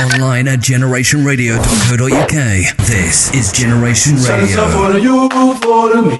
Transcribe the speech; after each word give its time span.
Online 0.00 0.46
at 0.48 0.60
generationradio.co.uk. 0.60 2.76
This 2.86 3.34
is 3.34 3.50
Generation 3.52 4.12
Salsa 4.14 4.40
Radio. 4.40 4.68
for 4.70 4.96
you, 4.98 5.28
for 5.58 6.02
me, 6.02 6.16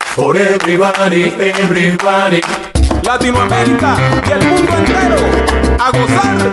for 0.00 0.36
everybody, 0.36 1.24
everybody. 1.34 2.40
Latinoamérica 3.02 3.96
y 4.26 4.30
el 4.32 4.42
mundo 4.46 4.72
entero 4.78 5.16
a 5.78 5.90
gozar. 5.90 6.50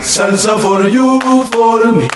Salsa 0.00 0.56
for 0.58 0.88
you, 0.88 1.20
for 1.52 1.92
me, 1.92 2.08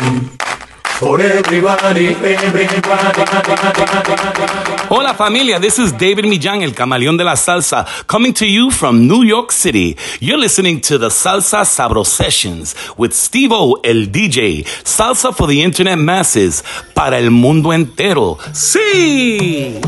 Hola 4.90 5.14
familia, 5.16 5.58
this 5.58 5.78
is 5.78 5.92
David 5.92 6.26
Millán, 6.26 6.62
el 6.62 6.74
camaleón 6.74 7.16
de 7.16 7.24
la 7.24 7.36
salsa, 7.36 7.86
coming 8.06 8.34
to 8.34 8.44
you 8.44 8.70
from 8.70 9.08
New 9.08 9.22
York 9.22 9.50
City. 9.50 9.96
You're 10.20 10.36
listening 10.36 10.82
to 10.82 10.98
the 10.98 11.08
Salsa 11.08 11.64
Sabro 11.64 12.04
Sessions 12.04 12.74
with 12.98 13.14
Steve 13.14 13.50
O, 13.52 13.80
el 13.82 14.08
DJ. 14.08 14.64
Salsa 14.84 15.34
for 15.34 15.46
the 15.46 15.62
internet 15.62 15.96
masses, 15.96 16.62
para 16.94 17.16
el 17.18 17.30
mundo 17.30 17.72
entero. 17.72 18.36
Sí! 18.52 19.80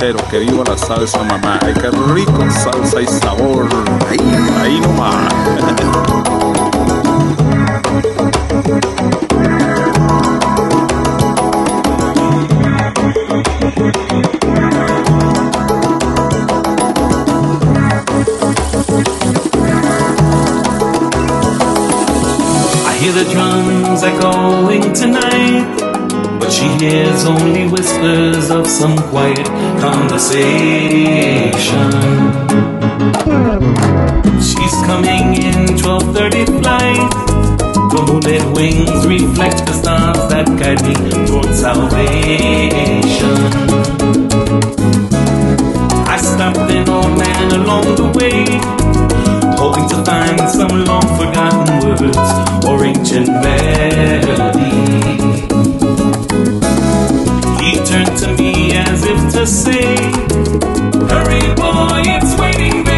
Entero. 0.00 0.18
Que 0.30 0.38
viva 0.38 0.64
la 0.66 0.78
salsa, 0.78 1.22
mamá. 1.22 1.58
Ay, 1.62 1.74
qué 1.74 1.90
rico 2.12 2.44
salsa 2.50 3.02
y 3.02 3.06
sabor. 3.06 3.68
Ahí, 4.08 4.18
ahí 4.60 4.80
nomás. 4.80 5.32
I 22.86 22.96
hear 23.00 23.12
the 23.12 23.24
drums 23.30 24.02
echoing 24.02 24.92
tonight, 24.94 25.89
she 26.50 26.66
hears 26.84 27.24
only 27.24 27.68
whispers 27.68 28.50
of 28.50 28.66
some 28.66 28.96
quiet 29.10 29.46
conversation. 29.80 31.90
She's 34.48 34.76
coming 34.88 35.34
in 35.34 35.78
12:30 35.78 36.44
flight. 36.60 37.10
Moonlit 37.92 38.44
wings 38.56 39.06
reflect 39.06 39.66
the 39.66 39.72
stars 39.72 40.22
that 40.32 40.46
guide 40.60 40.82
me 40.86 40.94
towards 41.26 41.60
salvation. 41.60 43.38
I 46.14 46.16
stopped 46.30 46.70
an 46.78 46.88
old 46.88 47.12
man 47.18 47.46
along 47.60 47.84
the 48.00 48.08
way 48.18 48.80
hoping 49.60 49.86
to 49.90 50.02
find 50.04 50.40
some 50.48 50.86
long 50.86 51.06
forgotten 51.18 51.68
words 51.84 52.16
or 52.66 52.82
ancient 52.82 53.28
melody. 53.28 55.49
To 59.16 59.44
say, 59.46 59.96
Hurry, 61.10 61.54
boy, 61.56 62.02
it's 62.06 62.40
waiting 62.40 62.89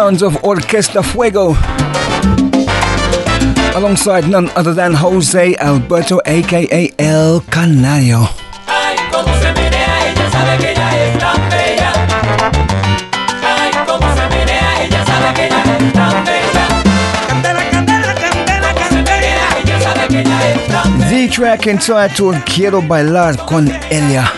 sounds 0.00 0.22
of 0.22 0.32
Orquesta 0.42 1.04
Fuego. 1.04 1.54
Alongside 3.76 4.26
none 4.30 4.48
other 4.56 4.72
than 4.72 4.94
Jose 4.94 5.54
Alberto 5.56 6.20
aka 6.24 6.90
El 6.98 7.42
Canario. 7.50 8.26
The 21.10 21.28
track 21.30 21.66
entitled 21.66 22.36
Quiero 22.46 22.80
bailar 22.80 23.36
con 23.44 23.68
ella 23.90 24.32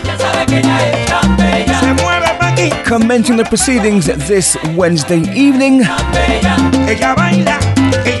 commencing 2.69 3.37
the 3.37 3.43
proceedings 3.45 4.05
this 4.05 4.57
Wednesday 4.75 5.21
evening 5.33 5.79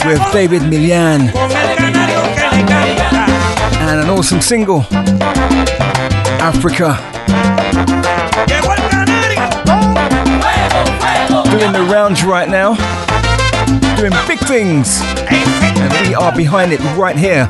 with 0.05 0.21
David 0.33 0.63
Millán 0.63 1.33
and 3.79 3.99
an 4.01 4.09
awesome 4.09 4.41
single, 4.41 4.81
Africa. 6.41 6.97
Doing 11.51 11.71
the 11.71 11.87
rounds 11.91 12.23
right 12.23 12.49
now, 12.49 12.75
doing 13.97 14.13
big 14.27 14.39
things, 14.39 15.01
and 15.29 16.07
we 16.07 16.15
are 16.15 16.35
behind 16.35 16.73
it 16.73 16.79
right 16.97 17.17
here 17.17 17.49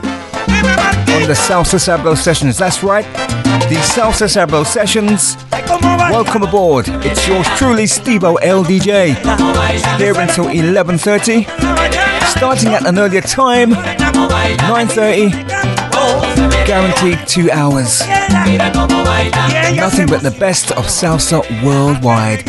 on 1.14 1.28
the 1.28 1.34
Salsa 1.34 1.78
Sabro 1.78 2.18
Sessions. 2.18 2.58
That's 2.58 2.82
right, 2.84 3.06
the 3.70 3.76
Salsa 3.94 4.28
Sabro 4.28 4.66
Sessions. 4.66 5.38
Welcome 6.10 6.44
aboard. 6.44 6.86
It's 6.88 7.28
yours 7.28 7.48
truly, 7.56 7.84
Stevo 7.84 8.38
LDJ. 8.40 9.16
Here 9.98 10.20
until 10.20 10.46
11.30, 10.46 11.46
starting 12.28 12.70
at 12.70 12.86
an 12.88 12.98
earlier 12.98 13.22
time, 13.22 13.72
9.30, 13.72 15.32
guaranteed 16.66 17.20
two 17.28 17.52
hours. 17.52 18.02
Nothing 19.76 20.08
but 20.08 20.22
the 20.22 20.36
best 20.40 20.72
of 20.72 20.86
salsa 20.86 21.42
worldwide. 21.64 22.44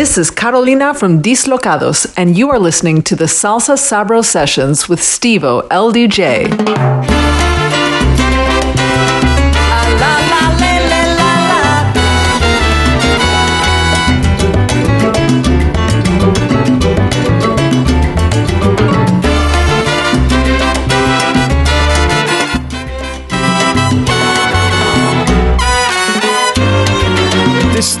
This 0.00 0.16
is 0.16 0.30
Carolina 0.30 0.94
from 0.94 1.20
Dislocados, 1.20 2.10
and 2.16 2.34
you 2.34 2.48
are 2.48 2.58
listening 2.58 3.02
to 3.02 3.14
the 3.14 3.26
Salsa 3.26 3.76
Sabro 3.76 4.24
Sessions 4.24 4.88
with 4.88 4.98
Stevo 4.98 5.68
LDJ. 5.68 7.19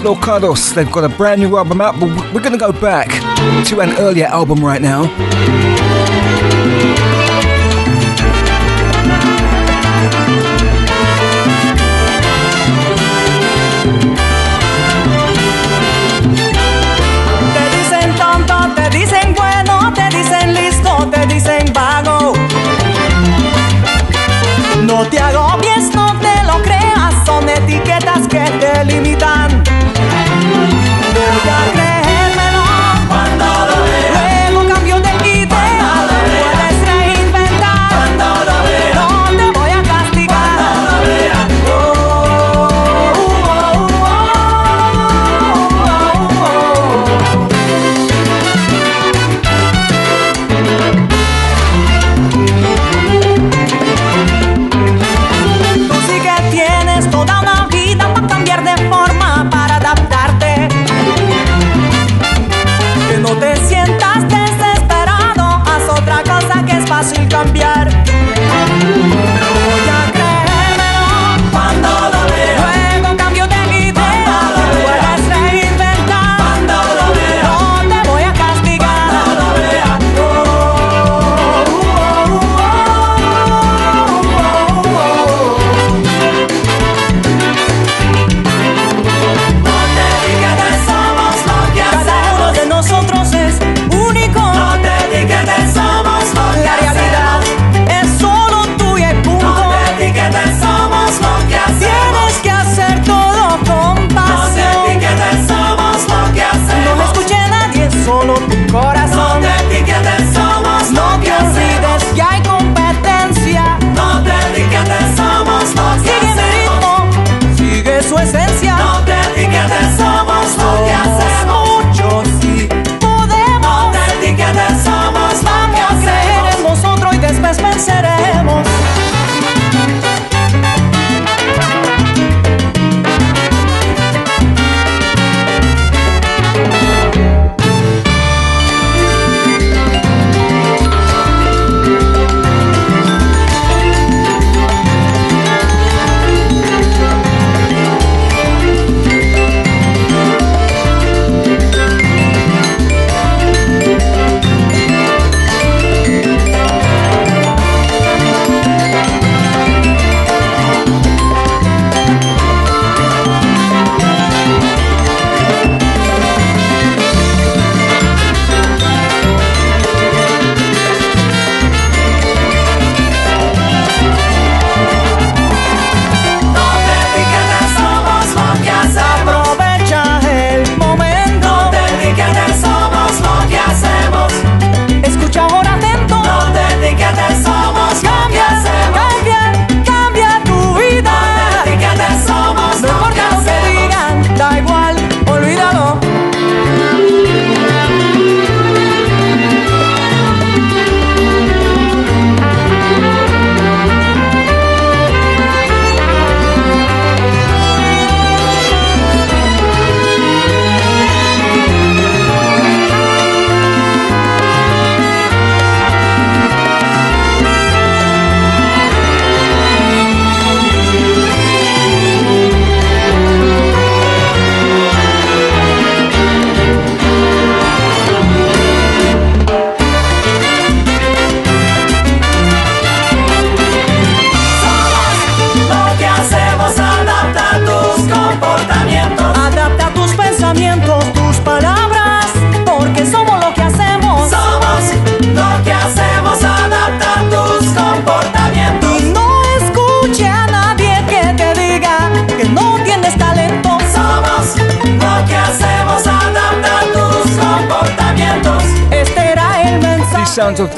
Locados. 0.02 0.74
They've 0.74 0.90
got 0.90 1.04
a 1.04 1.08
brand 1.08 1.40
new 1.40 1.56
album 1.56 1.80
out, 1.80 1.98
but 2.00 2.08
we're 2.32 2.40
going 2.40 2.52
to 2.52 2.58
go 2.58 2.72
back 2.72 3.08
to 3.66 3.80
an 3.80 3.90
earlier 3.98 4.26
album 4.26 4.64
right 4.64 4.82
now. 4.82 5.08
te 25.10 25.18
agobies, 25.18 25.90
no 25.94 26.14
te 26.20 26.44
lo 26.44 26.62
creas, 26.62 27.14
son 27.24 27.48
etiquetas 27.48 28.28
que 28.28 28.44
te 28.60 28.84
limitan. 28.84 29.49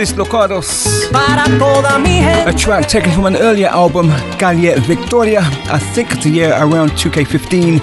Dislocados. 0.03 1.09
A 1.15 2.53
track 2.53 2.89
taken 2.89 3.13
from 3.13 3.27
an 3.27 3.37
earlier 3.37 3.69
album, 3.69 4.09
Calle 4.37 4.75
Victoria, 4.81 5.43
I 5.71 5.79
think 5.79 6.21
the 6.23 6.29
year 6.29 6.53
around 6.55 6.91
2K15. 6.97 7.79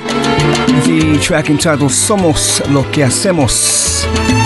The 0.84 1.18
track 1.22 1.50
entitled 1.50 1.92
Somos 1.92 2.60
Lo 2.74 2.84
Que 2.92 3.06
Hacemos. 3.06 4.39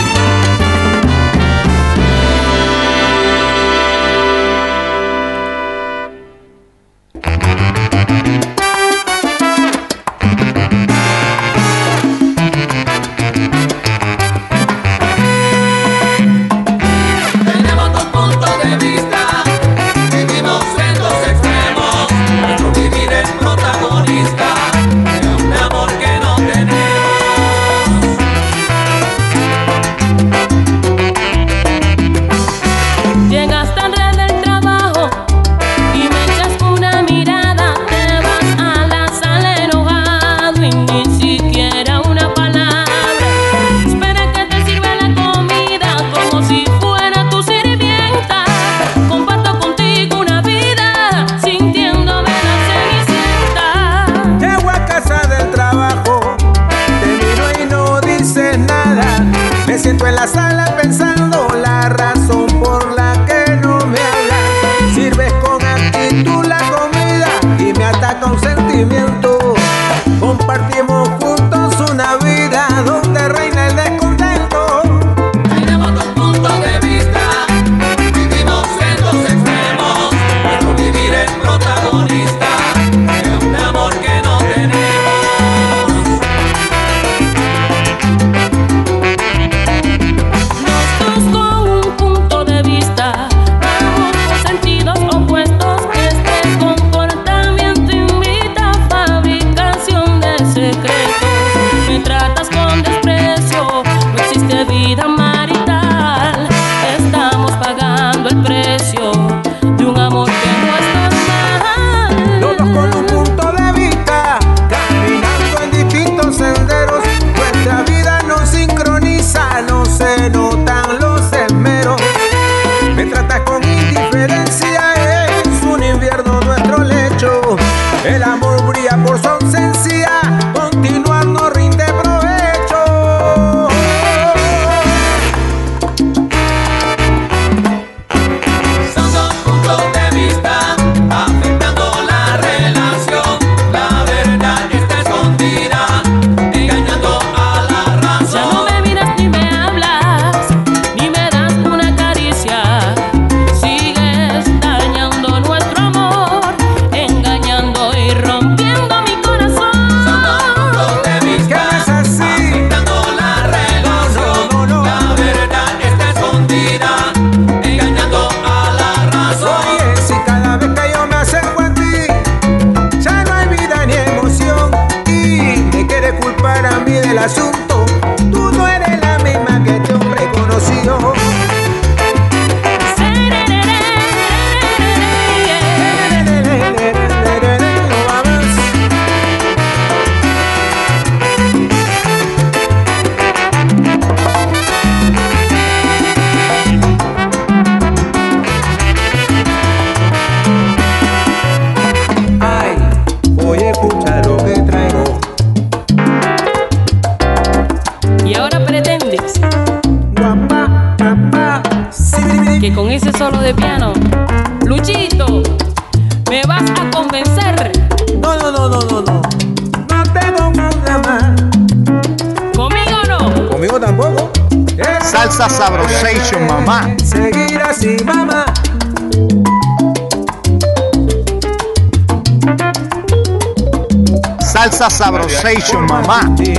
mate. 236.07 236.52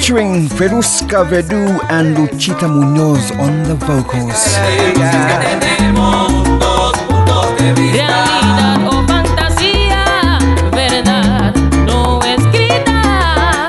Featuring 0.00 0.48
Feruska 0.48 1.28
Vedu 1.28 1.78
and 1.90 2.16
Luchita 2.16 2.66
Munoz 2.66 3.32
on 3.32 3.62
the 3.64 3.74
vocals. 3.74 4.56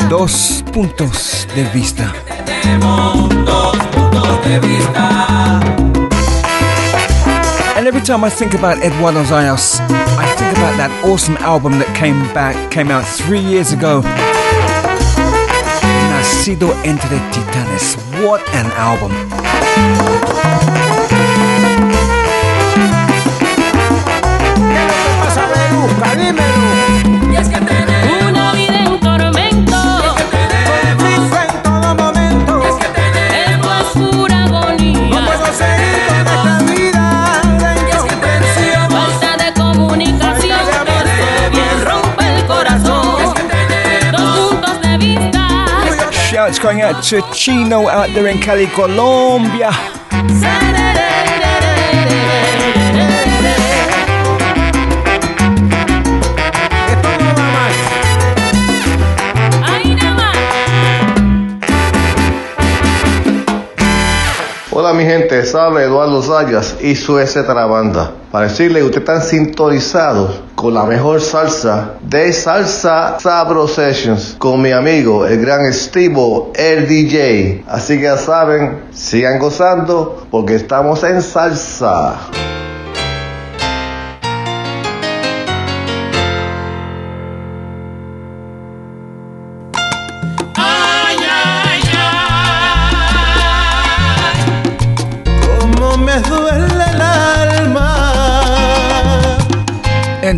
Dos 0.10 0.64
puntos 0.72 1.48
de 1.54 1.64
vista. 1.74 2.14
And 7.76 7.88
every 7.88 8.02
time 8.02 8.24
I 8.24 8.30
think 8.30 8.54
about 8.54 8.78
Eduardo 8.78 9.24
Zayas, 9.26 9.82
I 10.18 10.34
think 10.38 10.58
about 10.58 10.78
that 10.78 10.92
awesome 11.04 11.36
album 11.40 11.78
that 11.80 11.94
came 11.94 12.22
back, 12.34 12.56
came 12.72 12.90
out 12.90 13.06
three 13.06 13.42
years 13.42 13.74
ago. 13.74 14.02
Entre 16.42 17.20
Titanes. 17.30 17.96
What 18.24 18.42
an 18.56 18.72
album. 18.72 19.12
¿Qué 24.58 24.76
es 24.76 24.88
lo 24.88 24.94
que 25.04 25.12
pasa, 25.22 25.46
Beruca? 25.46 26.16
Dímelo. 26.16 27.32
Y 27.32 27.36
es 27.36 27.48
que 27.48 27.61
Shouts 46.52 46.64
going 46.64 46.82
out 46.82 47.02
to 47.06 47.22
Chino 47.34 47.88
out 47.88 48.10
there 48.14 48.28
in 48.28 48.38
Cali, 48.40 48.68
Colombia. 48.68 49.72
Gente, 65.42 65.46
sabe 65.46 65.84
Eduardo 65.84 66.22
Zayas 66.22 66.76
y 66.82 66.96
su 66.96 67.18
S 67.18 67.42
Banda. 67.42 68.12
Para 68.32 68.48
decirle 68.48 68.80
que 68.80 68.86
ustedes 68.86 69.02
están 69.02 69.22
sintonizados 69.22 70.42
con 70.56 70.74
la 70.74 70.84
mejor 70.84 71.20
salsa 71.20 71.96
de 72.02 72.32
Salsa 72.32 73.18
Sabro 73.20 73.68
Sessions 73.68 74.36
con 74.38 74.62
mi 74.62 74.72
amigo, 74.72 75.26
el 75.26 75.42
gran 75.42 75.66
Estivo, 75.66 76.52
el 76.56 76.88
DJ. 76.88 77.66
Así 77.68 77.98
que 77.98 78.04
ya 78.04 78.18
saben, 78.18 78.84
sigan 78.94 79.40
gozando 79.40 80.28
porque 80.30 80.56
estamos 80.56 81.04
en 81.04 81.22
salsa. 81.22 82.20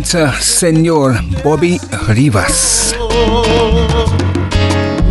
Señor 0.04 1.18
Bobby 1.42 1.80
Rivas. 2.08 2.94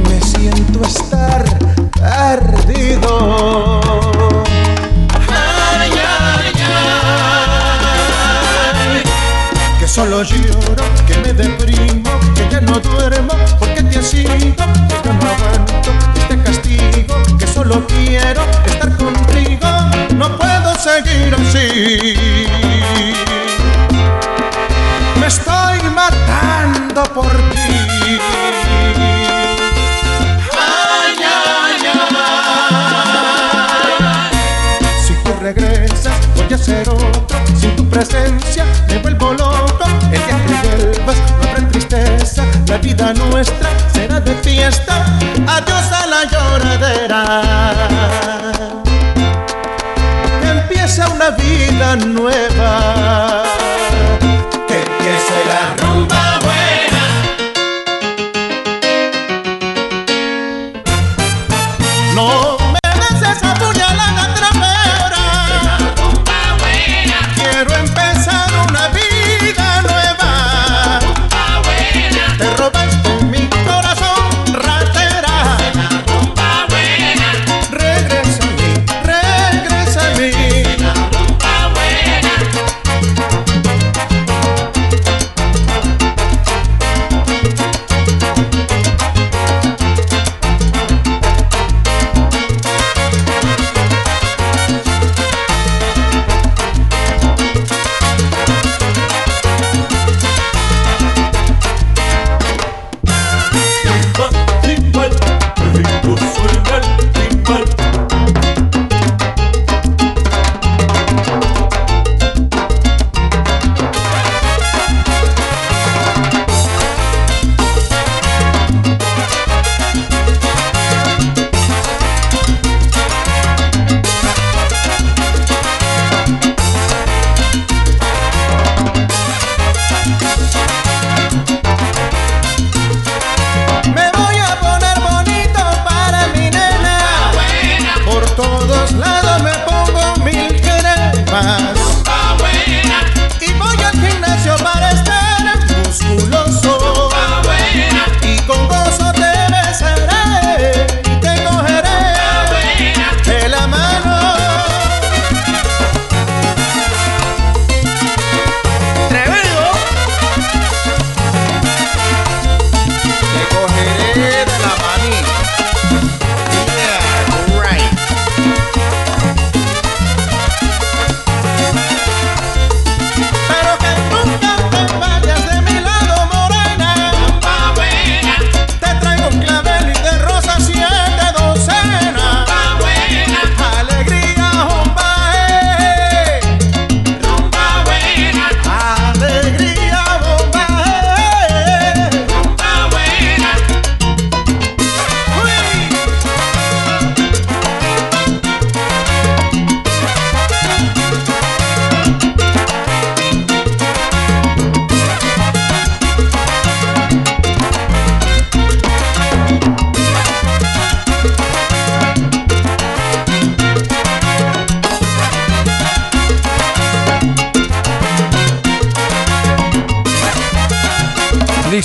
Me 0.08 0.22
siento 0.22 0.82
estar 0.86 1.44
perdido. 1.92 3.82
Ay, 5.28 5.92
ay, 5.92 6.54
ay. 8.96 9.04
Que 9.80 9.88
solo 9.88 10.22
lloro, 10.24 10.86
que 11.08 11.18
me 11.18 11.34
deprimo, 11.34 12.12
que 12.36 12.48
ya 12.50 12.62
no 12.62 12.80
duermo 12.80 13.34
porque 13.60 13.82
te 13.84 14.00
has 14.00 14.14
ido, 14.14 14.30
que 15.02 15.10
no 15.10 15.26
aguanto 15.28 15.92
este 16.16 16.38
castigo, 16.44 17.16
que 17.40 17.48
solo 17.48 17.86
quiero 17.88 18.44
estar 18.68 18.96
contigo, 18.96 19.68
no 20.16 20.38
puedo 20.38 20.76
seguir 20.76 21.36
así. 21.36 23.33
Estoy 25.34 25.80
matando 25.90 27.04
por 27.14 27.32
ti. 27.32 28.20
Ay, 30.52 31.16
ay, 31.18 31.82
ay. 31.86 32.14
Si 35.06 35.14
tú 35.24 35.32
regresas, 35.42 36.14
voy 36.36 36.54
a 36.54 36.58
ser 36.58 36.88
otro. 36.88 37.38
Sin 37.60 37.76
tu 37.76 37.90
presencia, 37.90 38.66
me 38.88 39.00
vuelvo 39.00 39.34
loco. 39.34 39.86
El 40.12 40.22
día 40.26 40.38
que 40.46 40.56
vuelvas, 40.68 41.18
no 41.18 41.50
habrá 41.50 41.68
tristeza. 41.70 42.44
La 42.68 42.78
vida 42.78 43.14
nuestra 43.14 43.70
será 43.92 44.20
de 44.20 44.36
fiesta. 44.36 45.04
Adiós 45.48 45.92
a 45.92 46.06
la 46.06 46.24
lloradera. 46.26 47.24
Una 51.24 51.30
vida 51.32 51.96
nueva. 51.96 53.44
rumba, 55.54 55.80
rumba. 55.82 56.43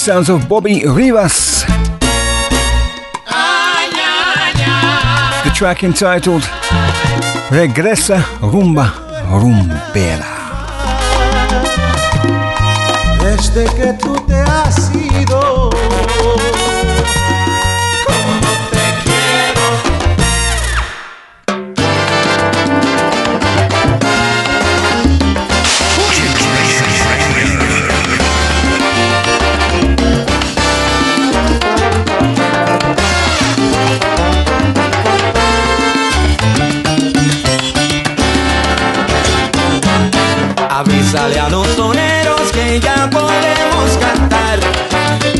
sounds 0.08 0.30
of 0.30 0.48
Bobby 0.48 0.86
Rivas. 0.86 1.66
The 5.44 5.50
track 5.54 5.84
entitled 5.84 6.40
Regresa 7.50 8.24
Rumba 8.40 8.90
Rumbera. 9.28 10.24
Desde 13.20 13.66
que 13.74 13.92
tú 14.00 14.14
te 14.26 14.36
has 14.36 14.90
ido. 14.94 15.68
Avísale 41.08 41.40
a 41.40 41.48
los 41.48 41.66
toreros 41.74 42.52
que 42.52 42.78
ya 42.80 43.08
podemos 43.08 43.96
cantar 43.98 44.60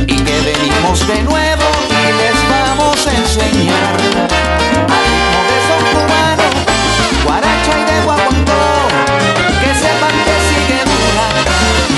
y 0.06 0.16
que 0.16 0.40
venimos 0.40 1.06
de 1.06 1.22
nuevo 1.24 1.64
y 1.90 2.12
les 2.16 2.48
vamos 2.48 3.06
a 3.06 3.12
enseñar. 3.12 3.76
Al 4.88 5.04
ritmo 5.12 5.40
de 5.44 5.58
son 5.68 5.82
guaracha 7.22 7.72
y 7.80 7.84
de 7.84 8.00
guaguancó, 8.02 8.64
que 9.60 9.74
sepan 9.74 10.16
que 10.24 10.36
sigue 10.48 10.80
dura 10.88 11.26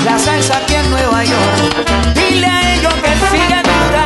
la 0.03 0.19
salsa 0.19 0.57
aquí 0.57 0.75
en 0.75 0.91
Nueva 0.91 1.23
York. 1.23 2.13
Dile 2.13 2.47
a 2.47 2.73
ellos 2.75 2.93
que 2.95 3.13
sigue 3.31 3.61
dura 3.63 4.05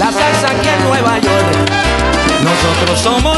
la 0.00 0.10
salsa 0.10 0.46
aquí 0.50 0.68
en 0.68 0.82
Nueva 0.88 1.16
York. 1.20 1.54
Nosotros 2.42 2.98
somos 3.00 3.29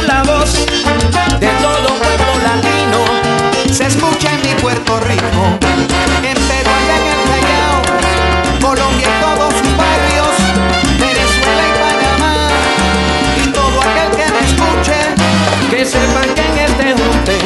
en 4.30 4.40
mi 4.42 4.54
Puerto 4.60 5.00
Rico, 5.00 5.58
en 6.22 6.34
Perú 6.34 6.70
allá 6.78 6.96
en 6.96 7.06
el 7.12 7.22
Callao, 7.30 7.78
Colombia 8.60 9.08
en 9.08 9.20
todos 9.20 9.52
sus 9.54 9.76
barrios, 9.76 10.34
Venezuela 10.98 11.64
y 11.66 11.74
Panamá, 11.82 12.34
y 13.36 13.48
todo 13.48 13.80
aquel 13.80 14.10
que 14.16 14.26
me 14.32 14.40
escuche, 14.46 14.98
que 15.70 15.84
sepa 15.84 16.22
que 16.34 16.42
en 16.42 16.58
este 16.58 16.92
junte 16.92 17.36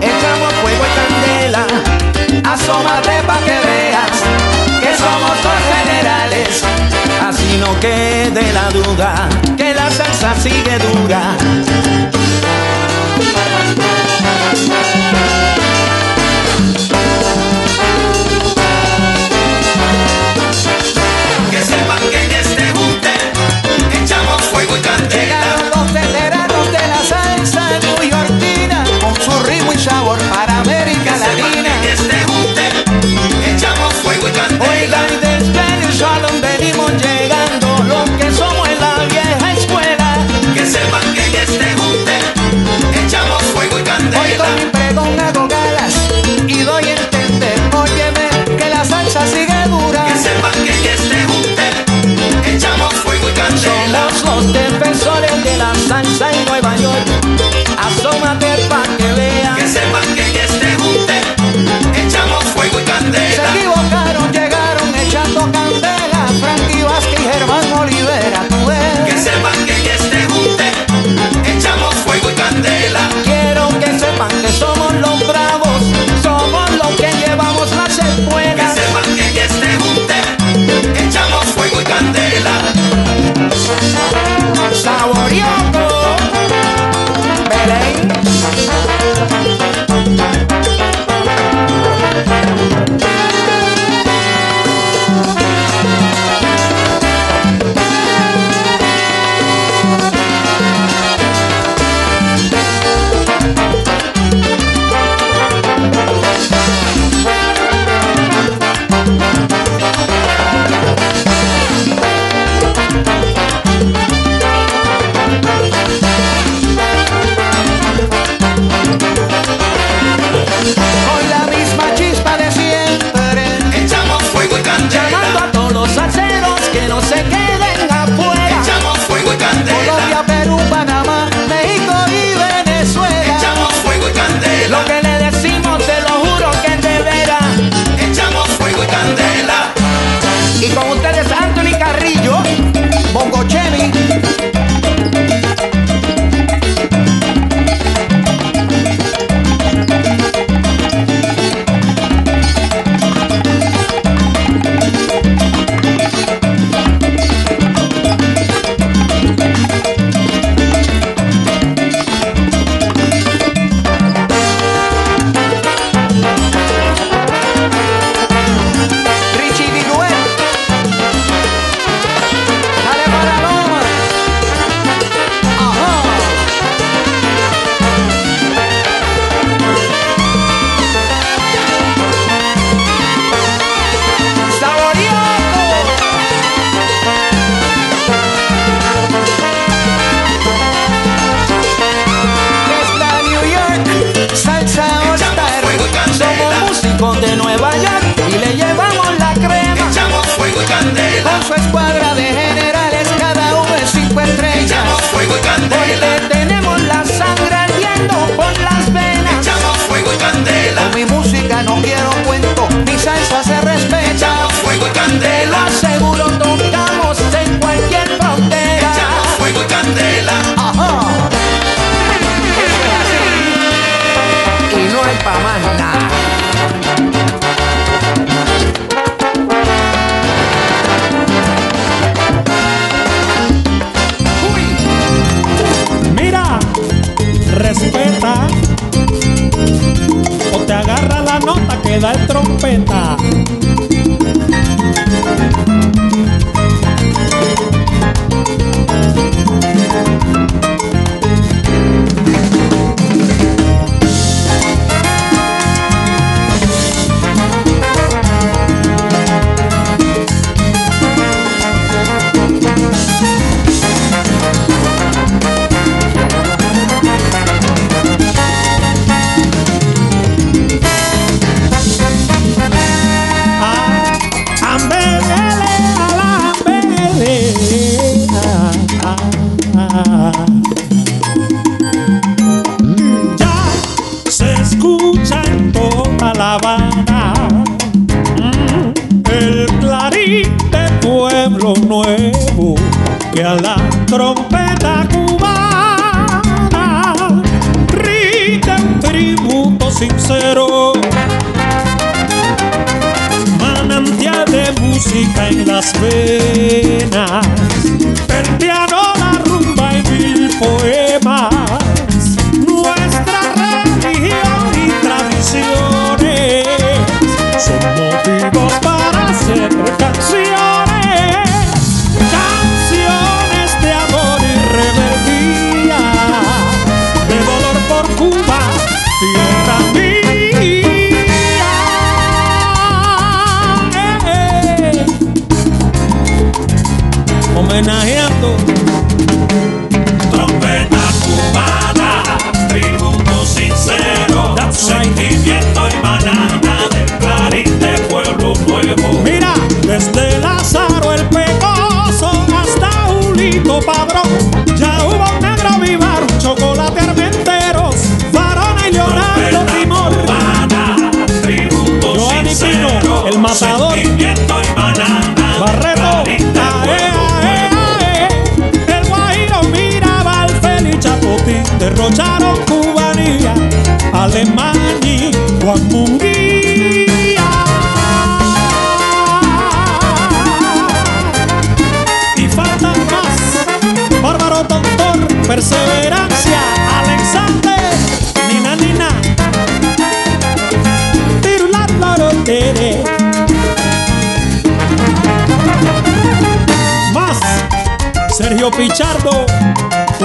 echamos 0.00 0.52
fuego 0.60 0.84
y 0.84 0.92
candela, 0.98 1.66
asómate 2.52 3.22
pa' 3.26 3.38
que 3.38 3.58
veas 3.66 4.12
que 4.80 4.96
somos 4.96 5.36
dos 5.42 5.60
generales, 5.72 6.62
así 7.26 7.58
no 7.58 7.78
quede 7.80 8.52
la 8.52 8.68
duda 8.70 9.28
que 9.56 9.72
la 9.72 9.90
salsa 9.90 10.34
sigue 10.40 10.78
dura. 10.78 12.11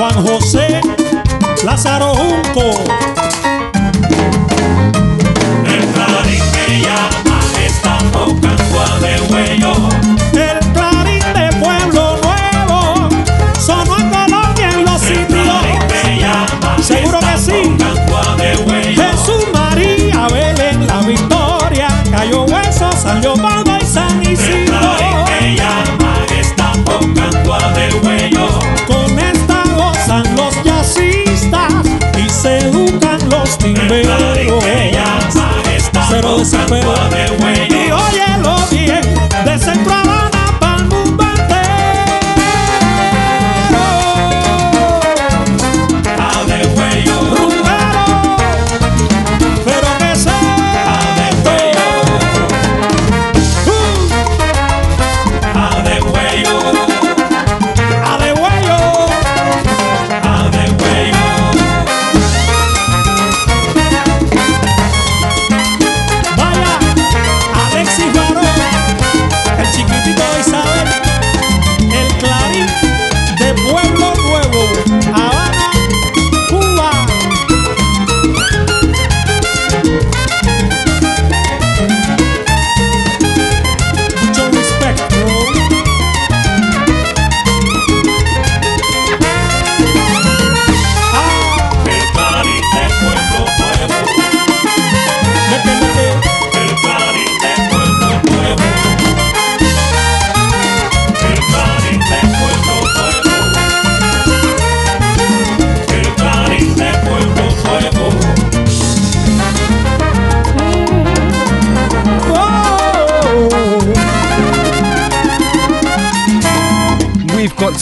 Juan 0.08 0.24
José 0.26 0.82
Lázaro 1.66 2.14
Junco. 2.16 2.84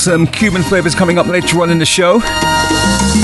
some 0.05 0.27
Cuban 0.27 0.61
flavors 0.61 0.93
coming 0.93 1.17
up 1.17 1.25
later 1.25 1.63
on 1.63 1.71
in 1.71 1.79
the 1.79 1.85
show. 1.85 2.19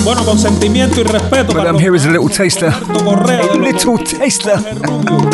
Bueno, 0.04 0.26
con 0.26 0.40
sentimiento 0.40 1.00
y 1.00 1.04
respeto 1.04 1.54
Madam, 1.54 1.78
here 1.78 1.96
is 1.96 2.06
a 2.06 2.10
little 2.10 2.28
taster. 2.30 2.70
A 2.70 3.58
little 3.58 3.98
taster. 4.04 4.58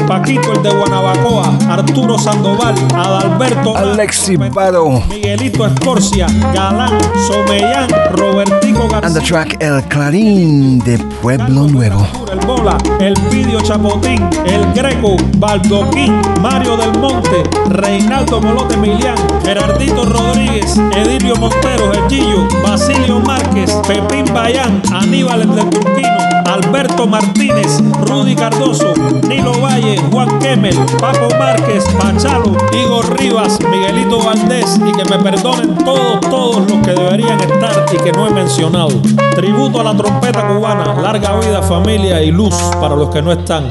Paquito 0.08 0.54
el 0.54 0.64
de 0.64 0.70
Guanabacoa, 0.70 1.58
Arturo 1.70 2.18
Sandoval, 2.18 2.76
Adalberto 2.94 3.76
Alexi 3.78 4.36
Bado. 4.36 5.02
Miguelito 5.10 5.66
Escorcia, 5.66 6.28
Galán, 6.54 6.98
Somellán, 7.28 7.90
Robertico 8.12 8.88
García. 8.90 9.08
And 9.08 9.16
the 9.16 9.22
track 9.22 9.58
El 9.62 9.82
Clarín 9.84 10.80
de 10.80 10.98
Pueblo 11.22 11.68
Nuevo. 11.68 12.06
El 12.32 12.40
Bola, 12.46 12.78
El 13.00 13.14
Pidio 13.30 13.62
Chapotín, 13.62 14.30
El 14.46 14.74
Greco, 14.74 15.16
Baldoquín, 15.38 16.20
Mario 16.42 16.76
del 16.76 16.98
Monte, 17.00 17.44
Reinaldo 17.70 18.42
Molote 18.42 18.76
Emilián, 18.76 19.16
Gerardito 19.44 20.04
Rodríguez, 20.06 20.78
Edilio 20.94 21.36
Montero, 21.38 21.92
El 21.94 22.10
Gillo, 22.10 22.48
Basilio 22.64 23.20
Márquez, 23.22 23.72
Pepín 23.88 24.26
Bayán, 24.38 24.84
Aníbal 24.94 25.42
el 25.42 25.56
del 25.56 25.70
Turquino, 25.72 26.18
Alberto 26.46 27.08
Martínez, 27.08 27.82
Rudy 28.02 28.36
Cardoso, 28.36 28.94
Nilo 29.28 29.60
Valle, 29.60 29.98
Juan 30.12 30.38
Kemel, 30.38 30.78
Paco 31.00 31.28
Márquez, 31.40 31.84
Pachalo, 32.00 32.56
Igor 32.72 33.20
Rivas, 33.20 33.58
Miguelito 33.60 34.24
Valdés 34.24 34.78
y 34.78 34.92
que 34.92 35.06
me 35.06 35.18
perdonen 35.24 35.76
todos, 35.80 36.22
todos 36.22 36.70
los 36.70 36.86
que 36.86 36.94
deberían 36.94 37.40
estar 37.40 37.84
y 37.92 37.98
que 37.98 38.12
no 38.12 38.28
he 38.28 38.30
mencionado. 38.30 39.02
Tributo 39.36 39.82
a 39.82 39.86
la 39.86 39.98
trompeta 39.98 40.48
cubana, 40.48 40.94
larga 41.02 41.40
vida, 41.40 41.64
familia 41.64 42.22
y 42.22 42.30
luz 42.30 42.54
para 42.80 42.96
los 42.96 43.10
que 43.10 43.24
no 43.24 43.32
están. 43.32 43.66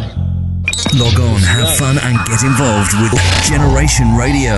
Log 0.95 1.15
on, 1.21 1.43
have 1.45 1.77
fun, 1.77 1.97
and 1.99 2.19
get 2.27 2.43
involved 2.43 2.93
with 3.01 3.13
Generation 3.45 4.19
Radio. 4.19 4.57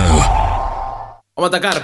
Vamos 1.35 1.53
a 1.53 1.57
atacar. 1.57 1.83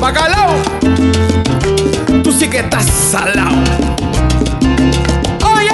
¡Bacalao! 0.00 0.54
Tú 2.22 2.32
sí 2.32 2.48
que 2.48 2.58
estás 2.58 2.84
salado. 2.84 3.56
¡Oye! 5.44 5.70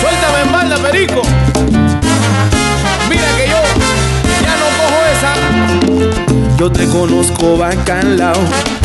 Suéltame 0.00 0.40
en 0.42 0.52
balda, 0.52 0.76
perico. 0.78 1.22
Mira 3.08 3.28
que 3.36 3.48
yo 3.48 3.62
ya 4.42 4.56
no 4.56 4.66
cojo 4.78 4.98
esa. 5.14 5.32
Yo 6.58 6.72
te 6.72 6.86
conozco 6.88 7.56
bacalao. 7.56 8.75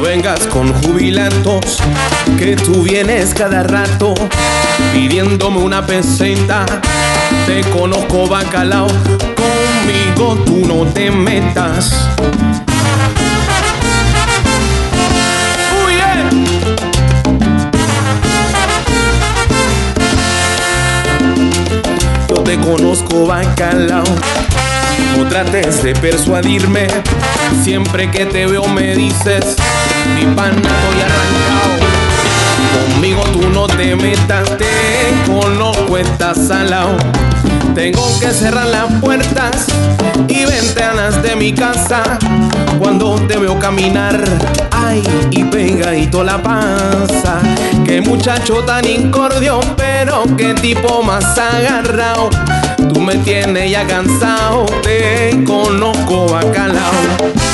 No 0.00 0.06
vengas 0.06 0.46
con 0.46 0.72
jubilantos, 0.82 1.76
que 2.38 2.56
tú 2.56 2.82
vienes 2.82 3.34
cada 3.34 3.62
rato 3.62 4.14
pidiéndome 4.94 5.58
una 5.58 5.84
peseta. 5.84 6.64
Te 7.44 7.60
conozco 7.68 8.26
bacalao, 8.26 8.86
conmigo 8.86 10.42
tú 10.46 10.66
no 10.66 10.90
te 10.90 11.10
metas. 11.10 11.92
Yo 22.26 22.36
te 22.36 22.58
conozco 22.58 23.26
bacalao. 23.26 24.04
No 25.16 25.26
trates 25.26 25.82
de 25.82 25.94
persuadirme. 25.94 26.86
Siempre 27.62 28.10
que 28.10 28.26
te 28.26 28.46
veo 28.46 28.66
me 28.68 28.94
dices, 28.94 29.56
mi 30.14 30.24
pana 30.34 30.56
estoy 30.56 31.00
arrancado. 31.02 31.90
Conmigo 32.92 33.22
tú 33.32 33.48
no 33.50 33.66
te 33.66 33.96
metas, 33.96 34.56
te 34.56 35.30
conozco, 35.30 35.98
estás 35.98 36.46
salao. 36.48 36.96
Tengo 37.74 38.18
que 38.18 38.30
cerrar 38.30 38.66
las 38.66 38.92
puertas 39.00 39.66
y 40.28 40.44
ventanas 40.44 41.22
de 41.22 41.36
mi 41.36 41.52
casa 41.52 42.18
cuando 42.78 43.14
te 43.26 43.38
veo 43.38 43.58
caminar. 43.58 44.22
Ay, 44.70 45.02
y 45.30 45.44
pegadito 45.44 46.24
la 46.24 46.42
panza. 46.42 47.40
Qué 47.84 48.00
muchacho 48.00 48.64
tan 48.64 48.86
incordio, 48.86 49.60
pero 49.76 50.24
qué 50.36 50.54
tipo 50.54 51.02
más 51.02 51.38
agarrado. 51.38 52.30
Tú 52.92 53.00
me 53.00 53.16
tienes 53.16 53.70
ya 53.70 53.86
cansado, 53.86 54.66
te 54.82 55.42
conozco 55.44 56.26
bacalao. 56.28 57.49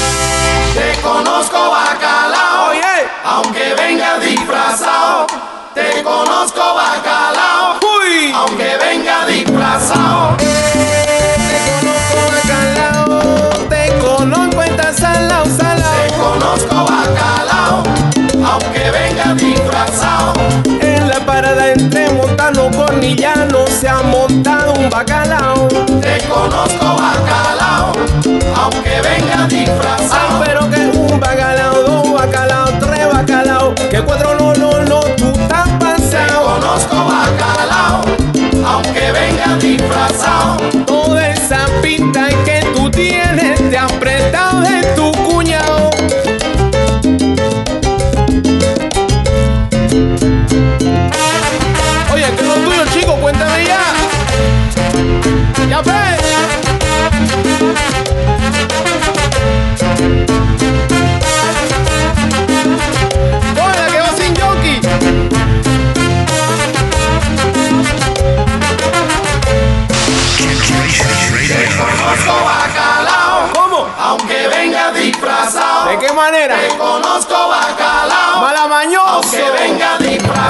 Te 16.06 16.14
conozco 16.14 16.84
bacalao, 16.84 17.82
aunque 18.44 18.90
venga 18.90 19.34
disfrazado. 19.34 20.32
En 20.80 21.08
la 21.08 21.20
parada 21.20 21.72
entre 21.72 22.10
Montano 22.10 22.70
Cornillano 22.70 23.66
se 23.66 23.88
ha 23.88 24.02
montado 24.02 24.72
un 24.74 24.88
bacalao. 24.88 25.68
Te 26.00 26.18
conozco 26.28 26.96
bacalao, 26.96 27.92
aunque 28.56 29.00
venga 29.02 29.46
disfrazado. 29.48 30.25
de 39.66 39.74
inflação. 39.74 40.75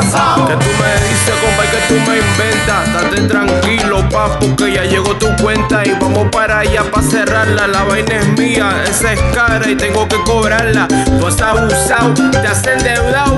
Que 0.07 0.55
tú 0.55 0.71
me 0.79 0.93
dices, 1.09 1.35
compa, 1.41 1.63
que 1.65 1.81
tú 1.89 1.95
me 2.09 2.19
inventas. 2.19 2.93
Date 2.95 3.23
tranquilo, 3.23 4.09
papu, 4.09 4.55
que 4.57 4.73
ya 4.73 4.85
llegó 4.85 5.17
tu 5.17 5.35
cuenta. 5.43 5.85
Y 5.85 5.93
vamos 6.01 6.29
para 6.31 6.61
allá 6.61 6.85
para 6.91 7.03
cerrarla. 7.03 7.67
La 7.67 7.85
vaina 7.85 8.17
es 8.17 8.29
mía, 8.39 8.85
esa 8.89 9.13
es 9.13 9.21
cara 9.35 9.69
y 9.69 9.75
tengo 9.75 10.07
que 10.09 10.17
cobrarla. 10.23 10.87
Tú 11.19 11.27
has 11.27 11.41
abusado, 11.41 12.15
te 12.31 12.47
has 12.47 12.67
endeudado 12.67 13.36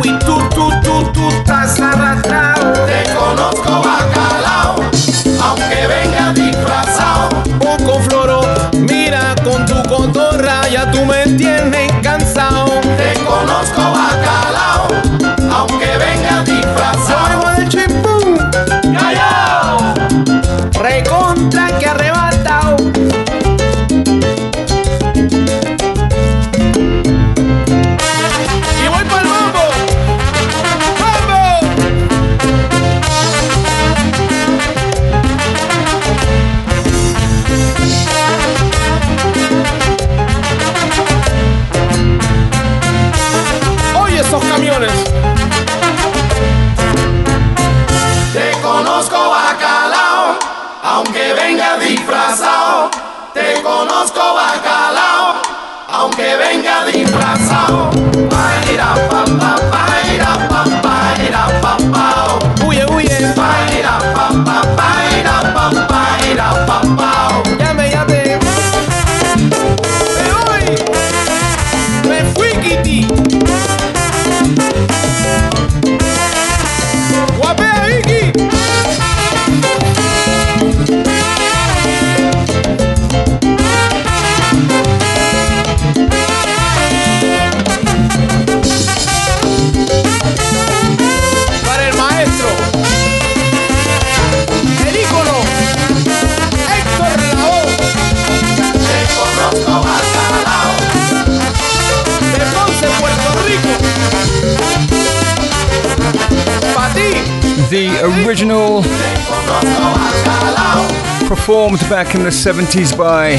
back 112.09 112.15
in 112.15 112.23
the 112.23 112.31
70s 112.31 112.97
by 112.97 113.33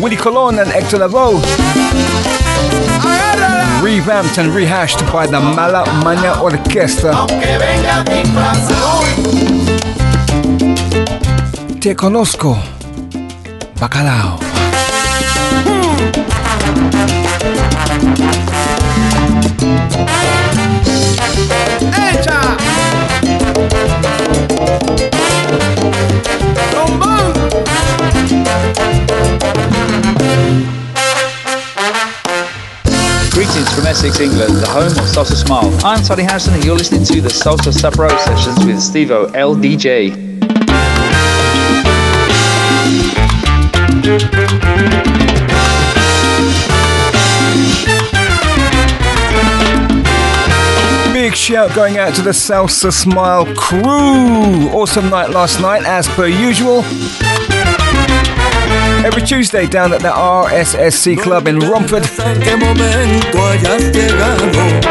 Willie 0.00 0.16
Colon 0.16 0.60
and 0.60 0.70
Hector 0.70 0.98
Lavoe. 0.98 1.40
Revamped 3.82 4.38
and 4.38 4.54
rehashed 4.54 5.00
by 5.12 5.26
the 5.26 5.40
Mala 5.40 5.84
Mania 6.04 6.34
disfrazado. 8.04 9.00
Te 11.80 11.94
conozco, 11.96 12.56
bacalao. 13.80 14.48
Greetings 33.30 33.72
from 33.72 33.86
Essex, 33.86 34.20
England, 34.20 34.56
the 34.56 34.66
home 34.68 34.86
of 34.86 35.06
Salsa 35.06 35.34
Smile. 35.34 35.72
I'm 35.84 36.02
Tony 36.02 36.24
Harrison, 36.24 36.54
and 36.54 36.64
you're 36.64 36.76
listening 36.76 37.04
to 37.04 37.20
the 37.20 37.28
Salsa 37.28 37.72
Sabro 37.72 38.10
sessions 38.18 38.64
with 38.66 38.76
Stevo 38.76 39.28
LDJ. 39.32 40.28
Big 51.12 51.34
shout 51.36 51.74
going 51.74 51.98
out 51.98 52.14
to 52.14 52.22
the 52.22 52.30
Salsa 52.30 52.92
Smile 52.92 53.44
crew. 53.54 54.68
Awesome 54.70 55.10
night 55.10 55.30
last 55.30 55.60
night, 55.60 55.84
as 55.84 56.08
per 56.08 56.26
usual. 56.26 56.82
Every 59.04 59.22
Tuesday 59.22 59.66
down 59.66 59.92
at 59.92 60.00
the 60.00 60.10
RSSC 60.10 61.18
Club 61.20 61.48
in 61.48 61.58
Romford. 61.58 62.04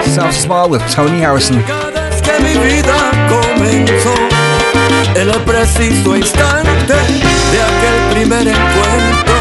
Salsa 0.04 0.34
Smile 0.34 0.70
with 0.70 0.82
Tony 0.92 1.22
Harrison. 1.22 1.64
que 2.28 2.44
mi 2.44 2.56
vida 2.58 2.96
comenzó 3.30 4.14
en 5.16 5.30
el 5.30 5.42
preciso 5.44 6.16
instante 6.16 6.94
de 7.52 7.62
aquel 7.70 8.00
primer 8.14 8.48
encuentro. 8.48 9.36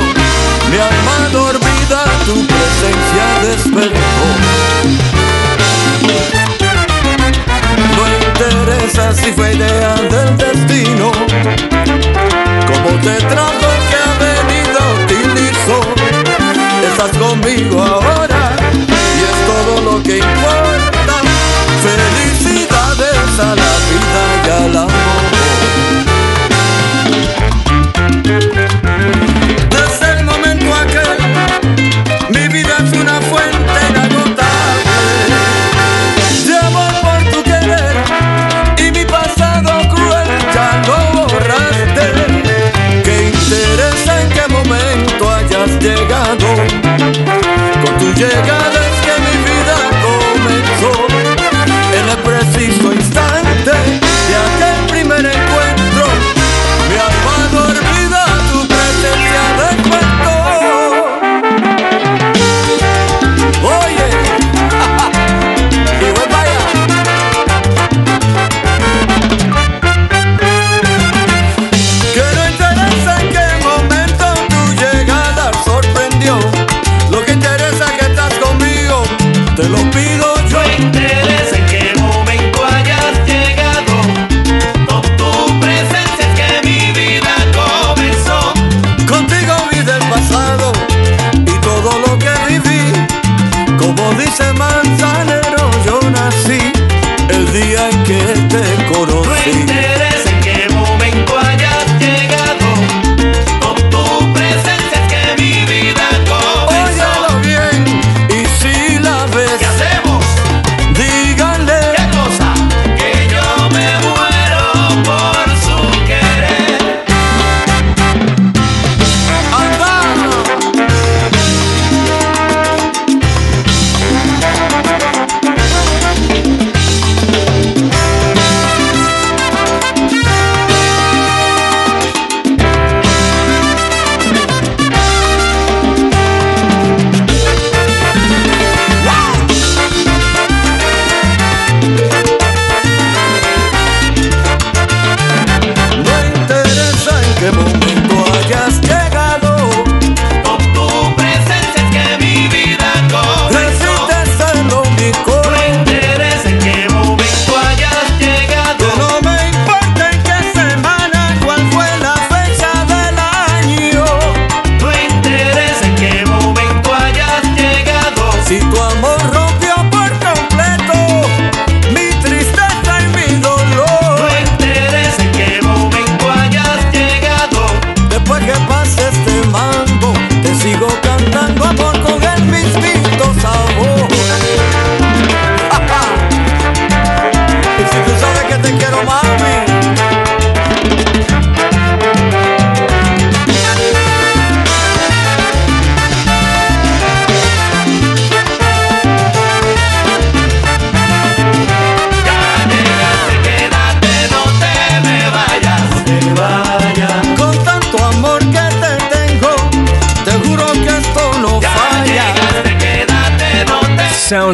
Mi 0.70 0.78
alma 0.78 1.28
dormida 1.32 2.04
tu 2.24 2.46
presencia 2.46 3.26
despertó. 3.42 4.18
No 7.96 8.04
interesa 8.28 9.12
si 9.12 9.32
fue 9.32 9.54
idea 9.54 9.94
del 9.94 10.36
destino, 10.36 11.12
como 12.66 13.00
te 13.00 13.14
trato 13.26 13.75
Estás 16.98 17.18
conmigo 17.18 17.82
ahora 17.82 18.56
y 18.72 19.22
es 19.22 19.38
todo 19.46 19.82
lo 19.82 20.02
que 20.02 20.16
importa. 20.16 21.20
Felicidades 21.82 23.38
a 23.38 23.54
la 23.54 23.74
vida 23.90 24.46
y 24.46 24.50
al 24.64 24.76
amor. 24.78 25.25
llega. 48.16 48.55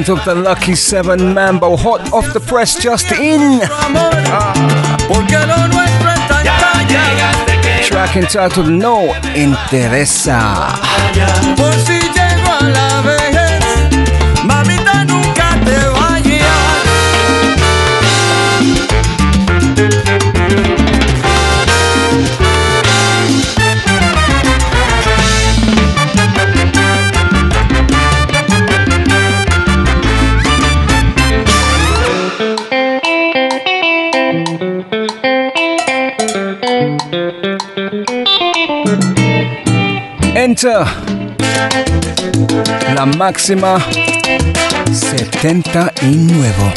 sounds 0.05 0.21
of 0.21 0.25
the 0.25 0.35
Lucky 0.35 0.75
Seven 0.75 1.35
Mambo, 1.35 1.77
hot 1.77 2.13
off 2.13 2.33
the 2.33 2.41
press, 2.41 2.81
just 2.81 3.13
in. 3.13 3.61
Track 7.85 8.17
entitled 8.17 8.69
No 8.69 9.13
Interesa. 9.35 10.73
La 40.65 40.87
máxima 43.05 43.79
setenta 44.93 45.93
y 46.03 46.15
nueve. 46.15 46.73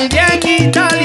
Muñequita 0.00 0.99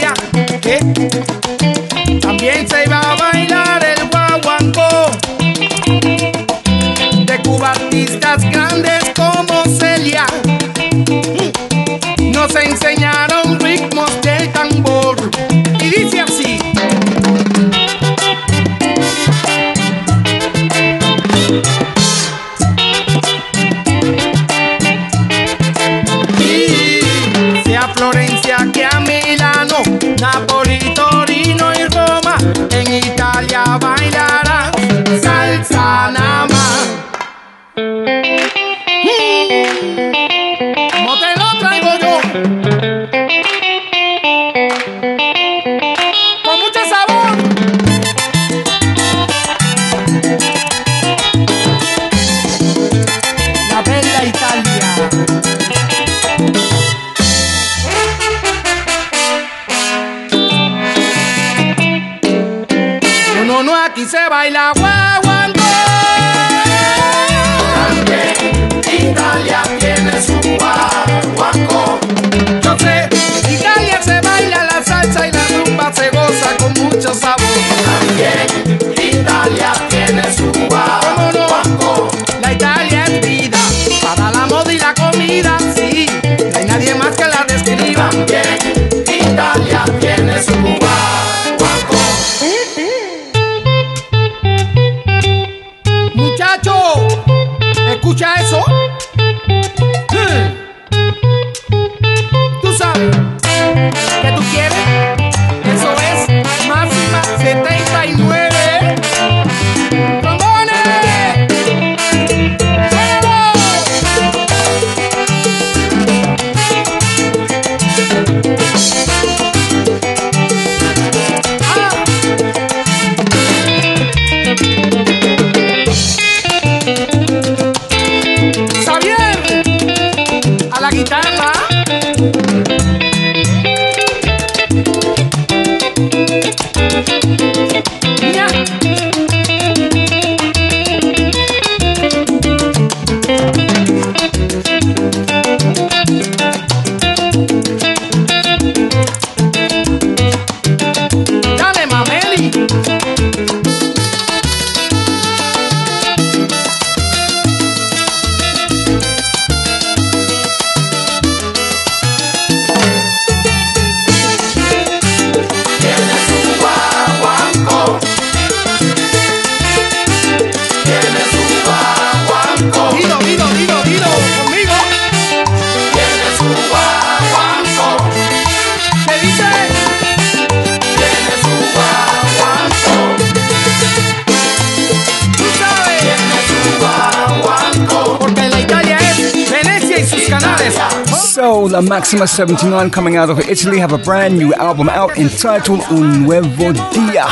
79 192.36 192.90
coming 192.92 193.16
out 193.16 193.30
of 193.30 193.40
Italy 193.40 193.80
have 193.80 193.94
a 193.94 193.98
brand 193.98 194.38
new 194.38 194.54
album 194.56 194.90
out 194.90 195.18
entitled 195.18 195.80
Un 195.84 196.24
Nuevo 196.24 196.74
Dia. 196.74 197.24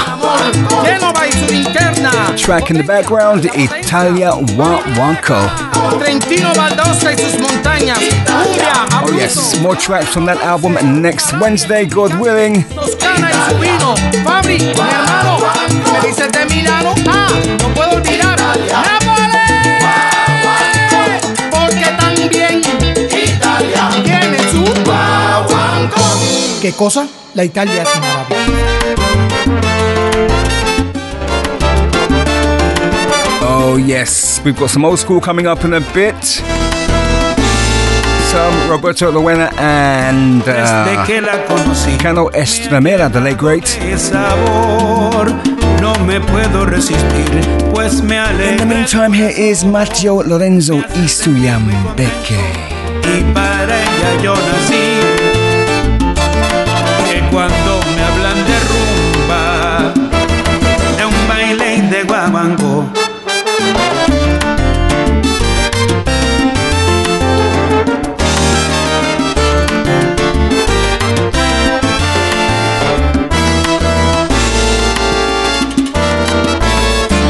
Track 2.38 2.70
in 2.70 2.78
the 2.78 2.86
background 2.88 3.44
Italia 3.54 4.32
Wanco. 4.56 5.46
Oh 9.04 9.12
yes, 9.14 9.60
more 9.62 9.76
tracks 9.76 10.14
from 10.14 10.24
that 10.28 10.38
album 10.38 10.76
next 11.02 11.34
Wednesday, 11.34 11.86
God 11.86 12.18
willing. 12.18 12.64
qué 26.64 26.72
cosa? 26.72 27.08
La 27.34 27.44
Italia 27.44 27.84
es 27.84 27.90
maravilla. 28.00 28.64
Oh 33.42 33.76
yes, 33.78 34.40
we've 34.46 34.58
got 34.58 34.70
some 34.70 34.86
old 34.86 34.98
school 34.98 35.20
coming 35.20 35.46
up 35.46 35.66
in 35.66 35.74
a 35.74 35.82
bit. 35.94 36.16
Some 38.32 38.70
Roberto 38.70 39.12
Luena 39.12 39.52
and 39.60 40.42
uh, 40.48 41.06
Cano 42.00 42.30
Estramera, 42.30 43.12
the 43.12 43.20
late 43.20 43.38
great. 43.38 43.78
In 43.82 43.98
the 48.58 48.66
meantime, 48.66 49.12
here 49.12 49.34
is 49.36 49.66
Matteo 49.66 50.24
Lorenzo 50.24 50.82
Istuyambeke. 51.04 52.40
Y 53.04 53.22
para 53.34 53.76
ella 53.82 54.24
yo 54.24 54.34
nací. 54.34 54.93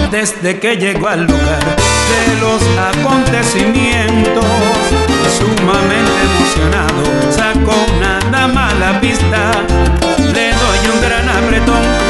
Desde 0.09 0.59
que 0.59 0.77
llegó 0.77 1.09
al 1.09 1.27
lugar 1.27 1.59
de 1.59 2.39
los 2.41 2.61
acontecimientos, 2.79 4.43
sumamente 5.37 6.21
emocionado, 6.23 7.03
sacó 7.29 7.75
una 7.97 8.19
dama 8.31 8.69
a 8.69 8.73
la 8.73 8.99
pista, 8.99 9.51
le 10.33 10.49
doy 10.49 10.79
un 10.91 11.01
gran 11.01 11.29
apretón. 11.29 12.02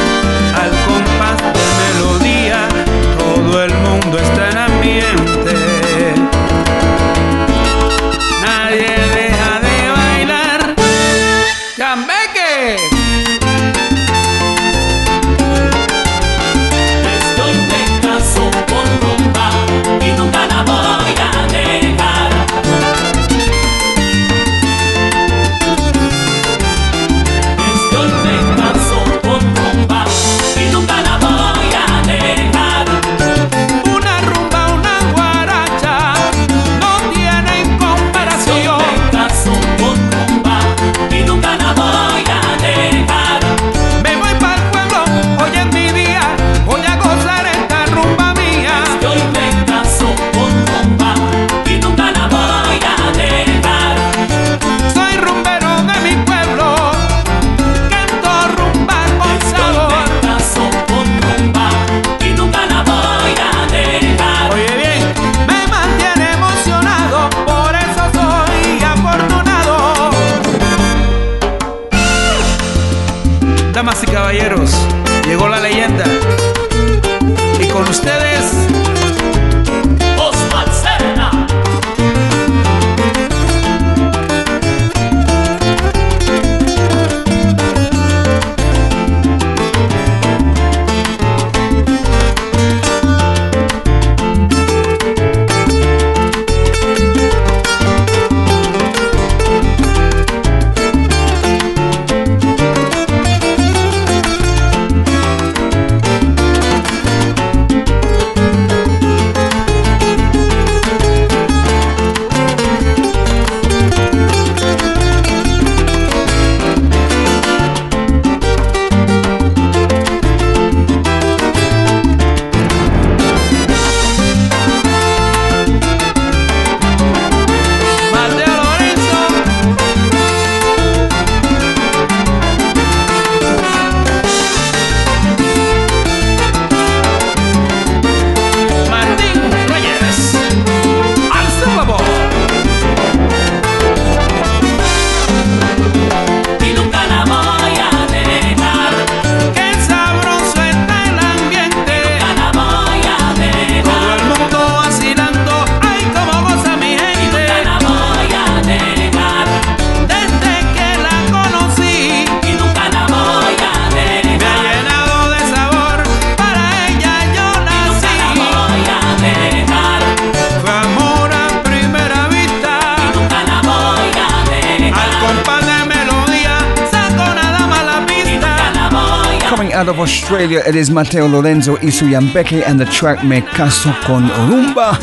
it 180.68 180.76
is 180.76 180.90
Mateo 180.90 181.28
Lorenzo, 181.28 181.76
Isu 181.78 182.10
Yambeke, 182.10 182.64
and 182.66 182.80
the 182.80 182.86
track 182.86 183.24
Me 183.24 183.42
Caso 183.42 183.92
con 184.04 184.24
Rumba. 184.24 184.98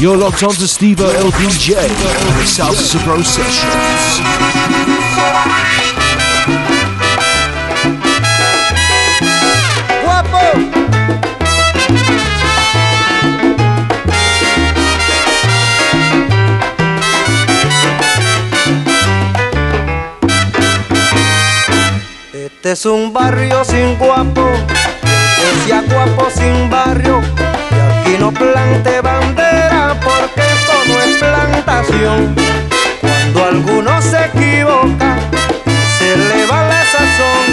You're 0.00 0.16
locked 0.16 0.42
onto 0.42 0.66
Steve 0.66 0.98
LDJ, 0.98 1.74
Salsa 2.44 2.98
Sabro 2.98 3.24
Sessions. 3.24 4.23
es 22.74 22.86
un 22.86 23.12
barrio 23.12 23.64
sin 23.64 23.96
guapo, 23.98 24.50
que 25.36 25.64
sea 25.64 25.80
guapo 25.82 26.26
sin 26.28 26.68
barrio, 26.68 27.20
y 27.70 27.74
aquí 27.78 28.16
no 28.18 28.32
plante 28.32 29.00
bandera 29.00 29.96
porque 30.02 30.40
esto 30.40 30.72
no 30.88 31.00
es 31.00 31.16
plantación. 31.18 32.34
Cuando 33.00 33.44
alguno 33.44 34.02
se 34.02 34.24
equivoca, 34.24 35.16
se 35.98 36.16
le 36.16 36.46
va 36.46 36.62
la 36.66 36.82
sazón, 36.94 37.46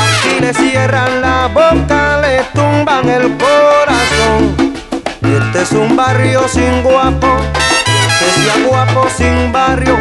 aquí 0.00 0.40
le 0.40 0.54
cierran 0.54 1.20
la 1.20 1.48
boca, 1.48 2.18
le 2.22 2.42
tumban 2.54 3.06
el 3.10 3.36
corazón. 3.36 4.72
Y 5.28 5.34
este 5.44 5.60
es 5.60 5.72
un 5.72 5.94
barrio 5.94 6.48
sin 6.48 6.82
guapo, 6.82 7.36
este 8.08 8.24
que 8.24 8.40
sea 8.40 8.66
guapo 8.66 9.06
sin 9.14 9.52
barrio, 9.52 9.98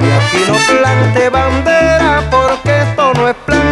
y 0.00 0.04
aquí 0.04 0.44
no 0.46 0.58
plante 0.68 1.30
bandera 1.30 2.22
porque 2.30 2.82
esto 2.82 3.14
no 3.14 3.28
es 3.28 3.36
plan 3.46 3.69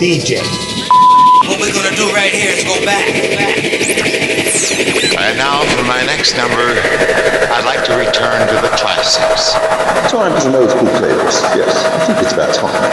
DJ. 0.00 0.40
What 1.44 1.60
we're 1.60 1.74
gonna 1.74 1.94
do 1.94 2.08
right 2.14 2.32
here 2.32 2.56
is 2.56 2.64
go 2.64 2.82
back. 2.86 3.06
And 5.20 5.36
now 5.36 5.60
for 5.76 5.84
my 5.84 6.02
next 6.06 6.38
number, 6.38 6.56
I'd 6.56 7.66
like 7.66 7.84
to 7.84 7.94
return 7.98 8.48
to 8.48 8.54
the 8.62 8.74
classics. 8.78 9.52
Time 10.10 10.32
for 10.40 10.48
those 10.48 10.72
to 10.72 10.82
know 10.82 10.90
who. 10.92 11.06
Yes, 11.54 11.84
I 11.84 12.06
think 12.06 12.18
it's 12.22 12.32
about 12.32 12.54
time. 12.54 12.89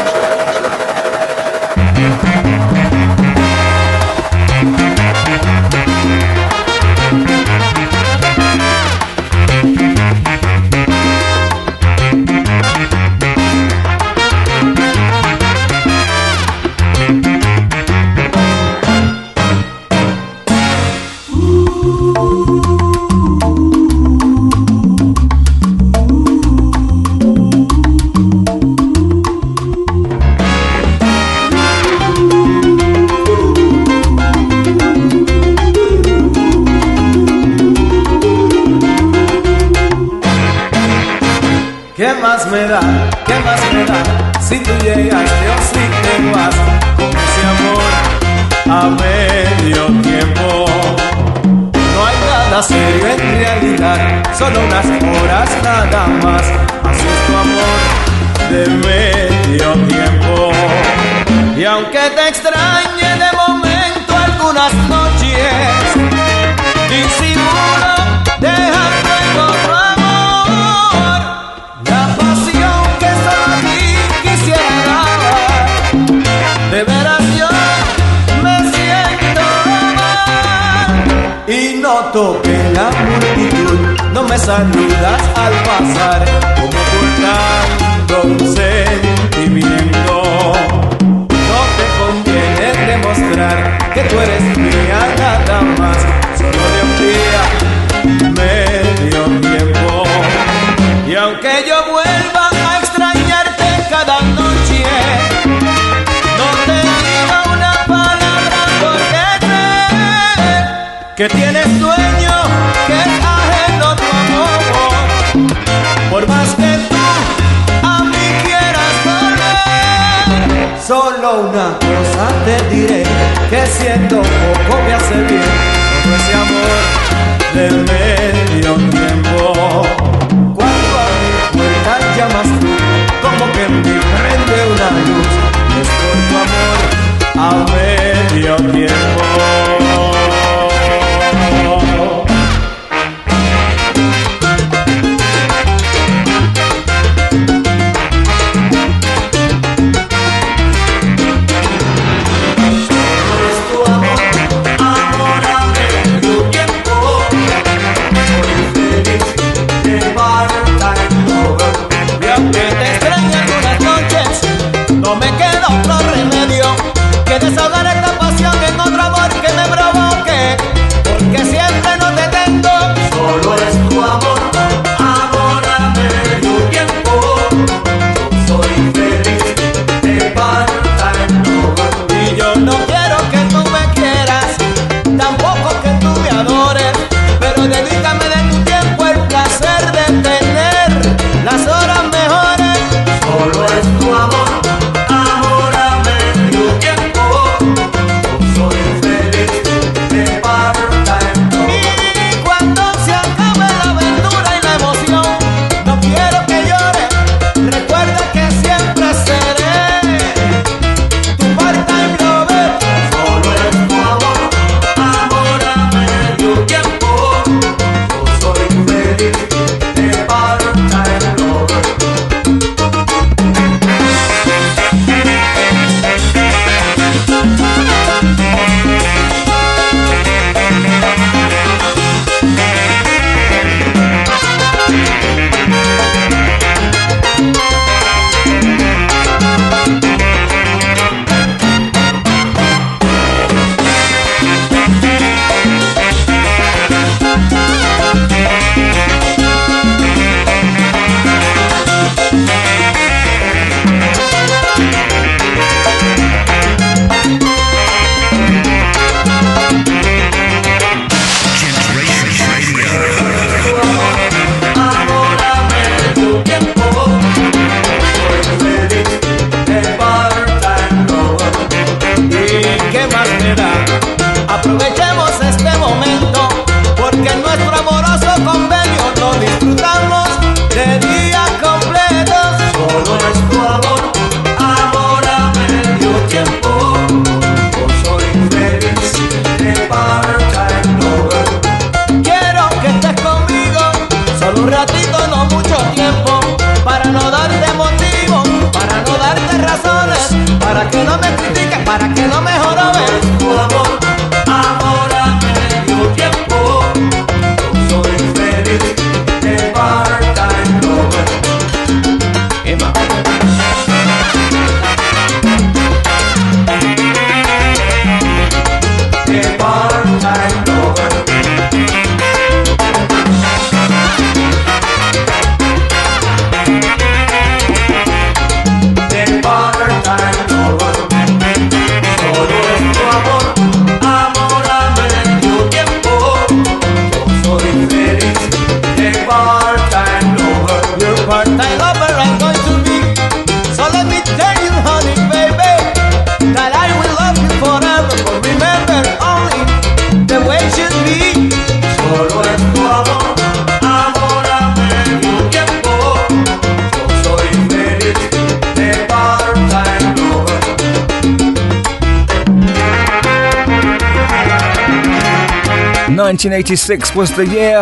Eighty-six 366.67 367.15
was 367.15 367.31
the 367.31 367.47
year 367.47 367.81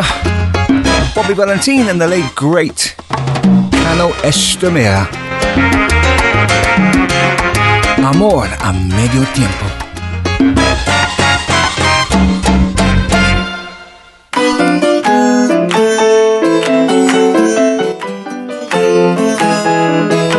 Bobby 1.15 1.33
Valentine 1.33 1.89
and 1.89 1.99
the 1.99 2.07
late 2.07 2.36
great 2.36 2.95
Cano 3.71 4.11
Estremera. 4.21 5.07
Amor 7.97 8.45
a 8.45 8.73
medio 8.73 9.25
tiempo. 9.33 9.65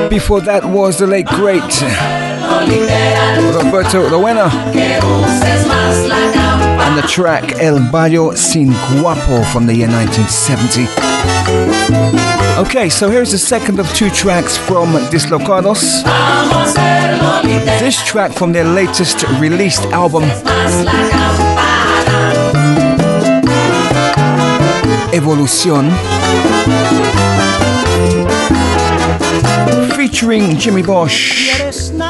Before 0.09 0.41
that 0.43 0.65
was 0.65 1.01
the 1.01 1.09
late 1.09 1.27
great 1.27 1.65
Roberto 3.55 4.09
Roena. 4.09 4.51
and 6.87 6.97
the 6.97 7.03
track 7.09 7.59
El 7.61 7.79
Barrio 7.91 8.33
Sin 8.35 8.69
Guapo 9.01 9.43
from 9.53 9.67
the 9.67 9.75
year 9.75 9.89
1970. 9.89 10.87
Okay, 12.59 12.89
so 12.89 13.11
here's 13.11 13.33
the 13.33 13.39
second 13.39 13.79
of 13.79 13.93
two 13.93 14.09
tracks 14.11 14.57
from 14.57 14.93
Dislocados. 15.11 16.03
This 17.81 18.03
track 18.05 18.33
from 18.33 18.53
their 18.53 18.65
latest 18.65 19.25
released 19.41 19.83
album, 19.87 20.25
Evolución, 25.13 25.91
featuring 29.97 30.57
Jimmy 30.57 30.83
Bosch 30.83 31.47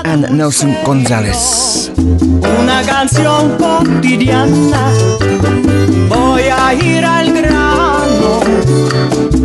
and 0.07 0.31
Nelson 0.31 0.73
Gonzalez. 0.85 1.91
Una 1.97 2.83
canción 2.83 3.57
cotidiana. 3.59 4.93
Voy 6.09 6.43
a 6.43 6.75
ir 6.75 7.05
al 7.05 7.33
grano. 7.33 8.41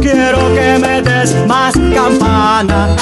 Quiero 0.01 0.39
que 0.53 0.77
me 0.79 1.01
des 1.01 1.35
más 1.47 1.73
campana. 1.73 2.95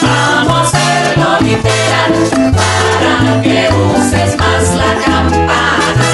Vamos 0.00 0.56
a 0.56 0.78
hacerlo 0.78 1.28
literal 1.40 2.12
para 2.58 3.42
que 3.42 3.68
uses 3.96 4.36
más 4.38 4.64
la 4.82 4.92
campana. 5.04 6.04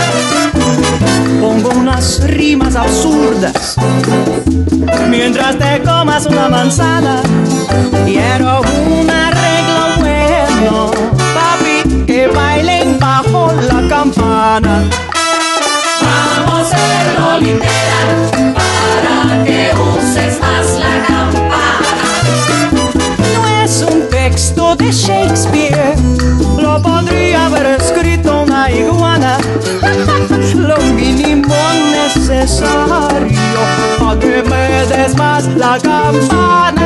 Pongo 1.41 1.70
unas 1.78 2.20
rimas 2.24 2.76
absurdas 2.76 3.76
mientras 5.09 5.59
te 5.59 5.82
comas 5.82 6.24
una 6.26 6.49
manzana. 6.49 7.20
Quiero 8.07 8.62
campana. 14.01 14.89
Vamos 16.01 16.73
a 16.73 16.77
hacerlo 16.77 17.39
literal 17.39 18.55
para 18.55 19.45
que 19.45 19.73
uses 19.95 20.41
más 20.41 20.67
la 20.85 20.95
campana. 21.07 21.93
No 23.35 23.63
es 23.63 23.83
un 23.83 24.09
texto 24.09 24.75
de 24.77 24.91
Shakespeare, 24.91 25.95
lo 26.59 26.81
podría 26.81 27.45
haber 27.45 27.67
escrito 27.79 28.45
una 28.45 28.71
iguana. 28.71 29.37
Lo 30.55 30.79
mínimo 30.79 31.55
necesario 31.93 33.61
para 33.99 34.19
que 34.19 34.43
me 34.49 34.87
des 34.87 35.15
más 35.17 35.47
la 35.57 35.79
campana. 35.79 36.80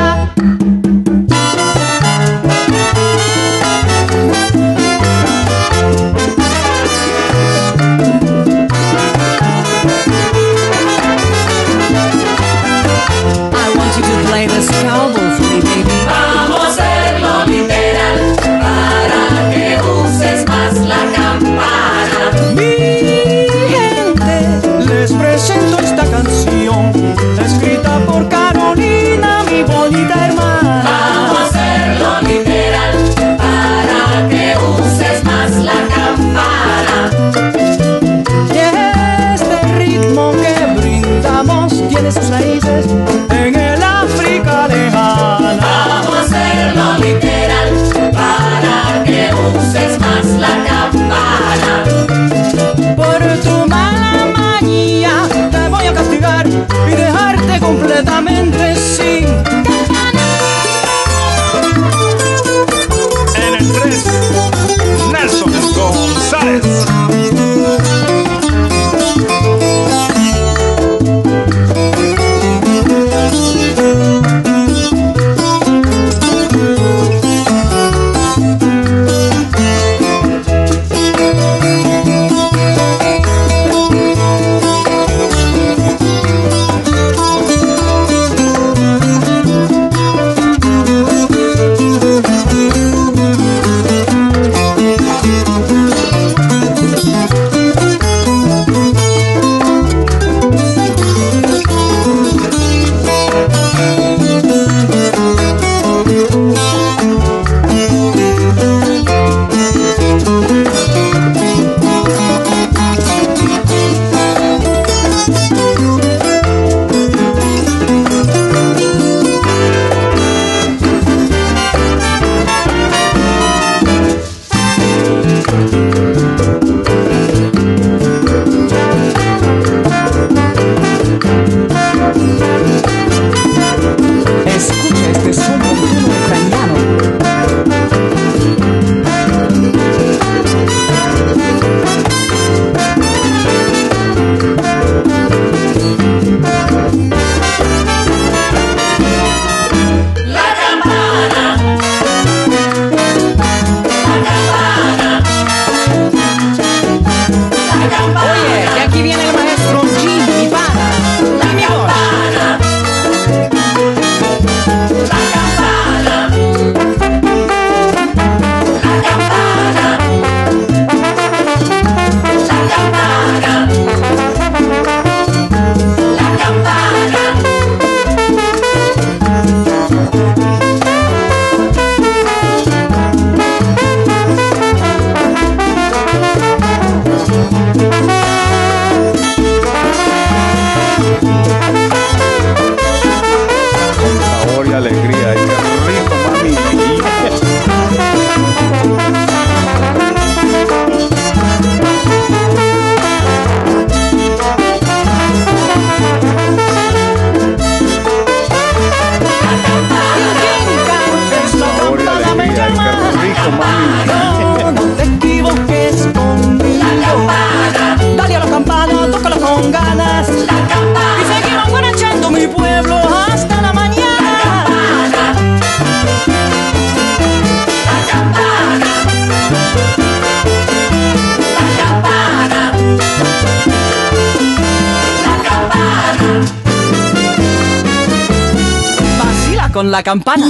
La 239.94 240.02
campana. 240.02 240.44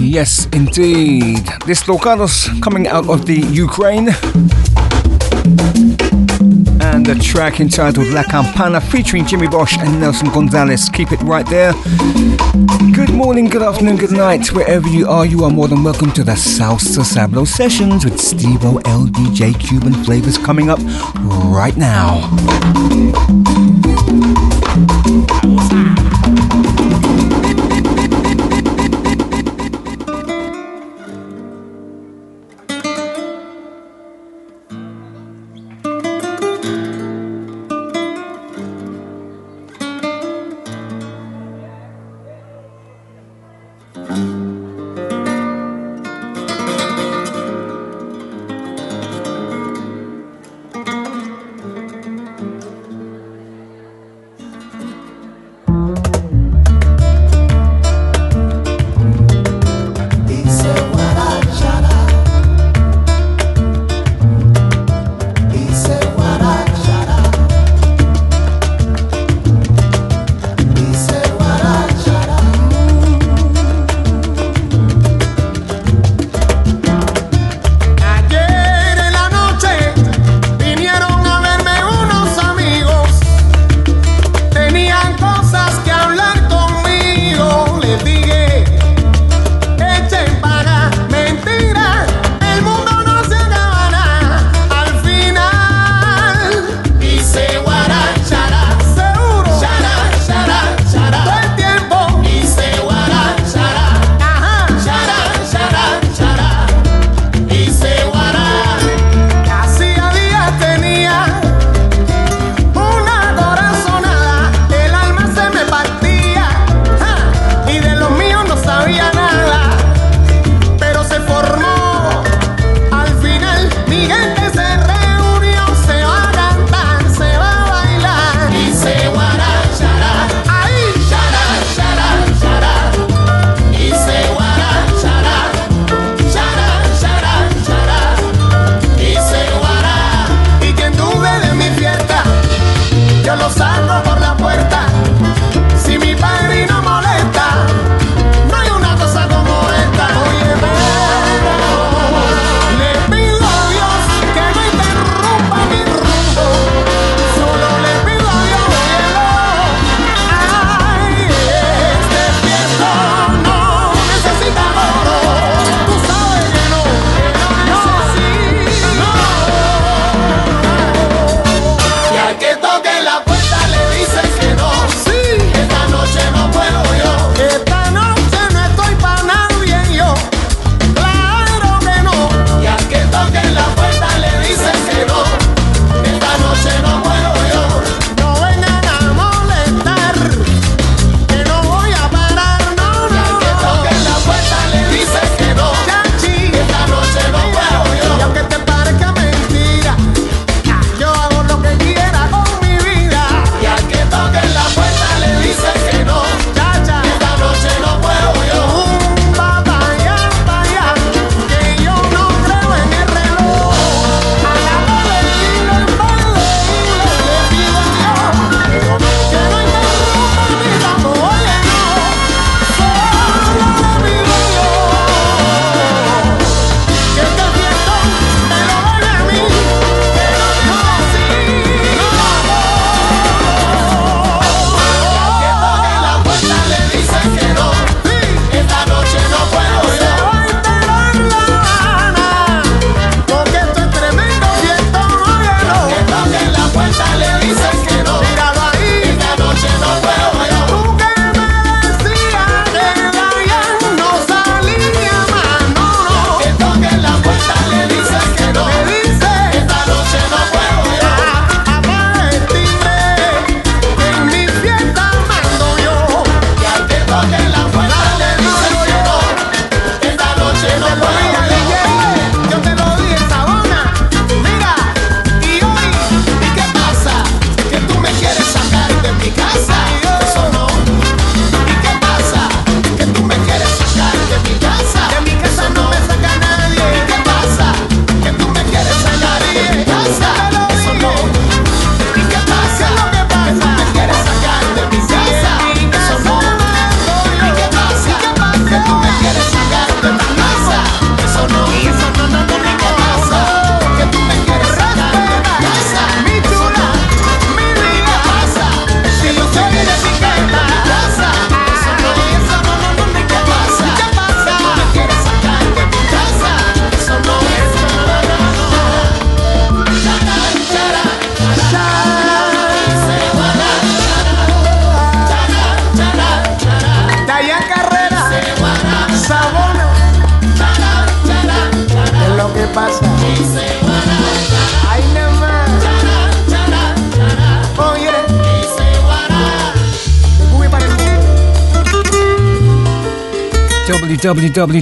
Yes, 0.00 0.48
indeed. 0.52 1.46
Dislocados 1.66 2.48
coming 2.60 2.88
out 2.88 3.08
of 3.08 3.26
the 3.26 3.38
Ukraine. 3.52 4.08
The 7.08 7.14
track 7.14 7.58
entitled 7.58 8.08
La 8.08 8.22
Campana 8.22 8.82
featuring 8.82 9.24
Jimmy 9.24 9.48
Bosch 9.48 9.78
and 9.78 9.98
Nelson 9.98 10.28
Gonzalez. 10.28 10.90
Keep 10.90 11.12
it 11.12 11.22
right 11.22 11.46
there. 11.46 11.72
Good 12.92 13.14
morning, 13.14 13.46
good 13.46 13.62
afternoon, 13.62 13.96
good 13.96 14.12
night. 14.12 14.52
Wherever 14.52 14.86
you 14.86 15.08
are, 15.08 15.24
you 15.24 15.42
are 15.44 15.50
more 15.50 15.68
than 15.68 15.82
welcome 15.82 16.12
to 16.12 16.22
the 16.22 16.32
Salsa 16.32 17.02
Sabro 17.02 17.46
sessions 17.46 18.04
with 18.04 18.20
Steve 18.20 18.60
LDJ 18.60 19.58
Cuban 19.58 19.94
flavors 20.04 20.36
coming 20.36 20.68
up 20.68 20.80
right 21.50 21.78
now. 21.78 22.28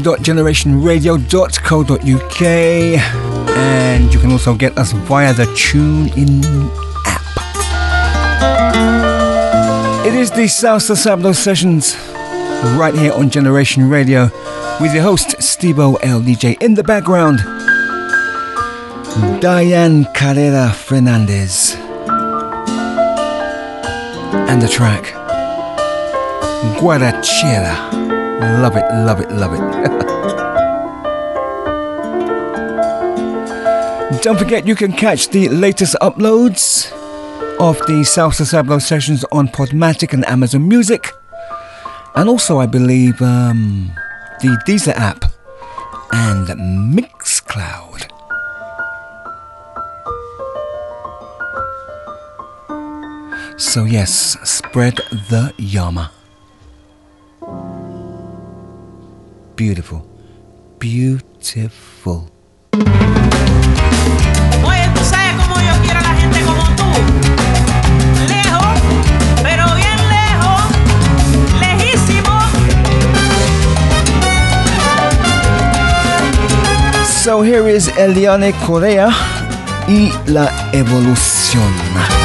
www.generationradio.co.uk 0.07 2.43
and 3.59 4.15
you 4.15 4.21
can 4.21 4.31
also 4.31 4.55
get 4.55 4.79
us 4.79 4.93
via 4.93 5.35
the 5.35 5.47
TuneIn 5.47 6.45
app. 7.07 7.23
It 10.07 10.15
is 10.15 10.31
the 10.31 10.43
Salsa 10.43 10.95
Sabro 10.95 11.35
sessions 11.35 11.97
right 12.79 12.95
here 12.95 13.13
on 13.15 13.31
Generation 13.31 13.91
Radio 13.91 14.31
with 14.81 14.95
your 14.95 15.03
host 15.03 15.31
Stevo 15.39 15.99
LDJ 15.99 16.63
in 16.63 16.75
the 16.75 16.85
background. 16.85 17.41
Diane 19.41 20.05
Carrera 20.15 20.71
Fernandez 20.71 21.75
and 24.49 24.63
the 24.63 24.69
track 24.69 25.03
Guarachera. 26.79 27.96
Love 28.41 28.77
it, 28.77 28.85
love 29.07 29.21
it, 29.21 29.31
love 29.31 29.55
it. 29.55 29.61
Don't 34.23 34.39
forget 34.39 34.67
you 34.67 34.75
can 34.75 34.93
catch 34.93 35.29
the 35.29 35.49
latest 35.49 35.95
uploads 36.03 36.91
of 37.59 37.79
the 37.87 38.03
Salsa 38.05 38.45
Sabro 38.45 38.81
sessions 38.83 39.25
on 39.33 39.49
Podomatic 39.49 40.13
and 40.13 40.27
Amazon 40.27 40.69
Music. 40.69 41.13
And 42.15 42.29
also, 42.29 42.59
I 42.59 42.67
believe, 42.67 43.23
um, 43.23 43.91
the 44.41 44.49
Deezer 44.67 44.93
app 44.95 45.25
and 46.13 46.47
Mixcloud. 46.95 48.11
So, 53.59 53.85
yes, 53.85 54.37
spread 54.45 54.97
the 55.31 55.55
Yama. 55.57 56.11
Beautiful. 59.67 60.01
Beautiful. 60.79 62.31
Oye, 64.65 64.89
tú 64.95 65.01
sabes 65.03 65.35
cómo 65.43 65.61
yo 65.61 65.73
quiero 65.83 65.99
a 65.99 66.03
la 66.03 66.15
gente 66.15 66.41
como 66.43 66.63
tú. 66.77 66.85
Lejos, 68.29 68.79
pero 69.43 69.65
bien 69.75 69.99
lejos, 70.09 70.63
lejísimo. 71.59 72.31
So 77.25 77.43
here 77.43 77.69
is 77.69 77.89
Eliane 77.99 78.53
Correa 78.65 79.11
y 79.89 80.13
la 80.27 80.49
evolución. 80.73 82.16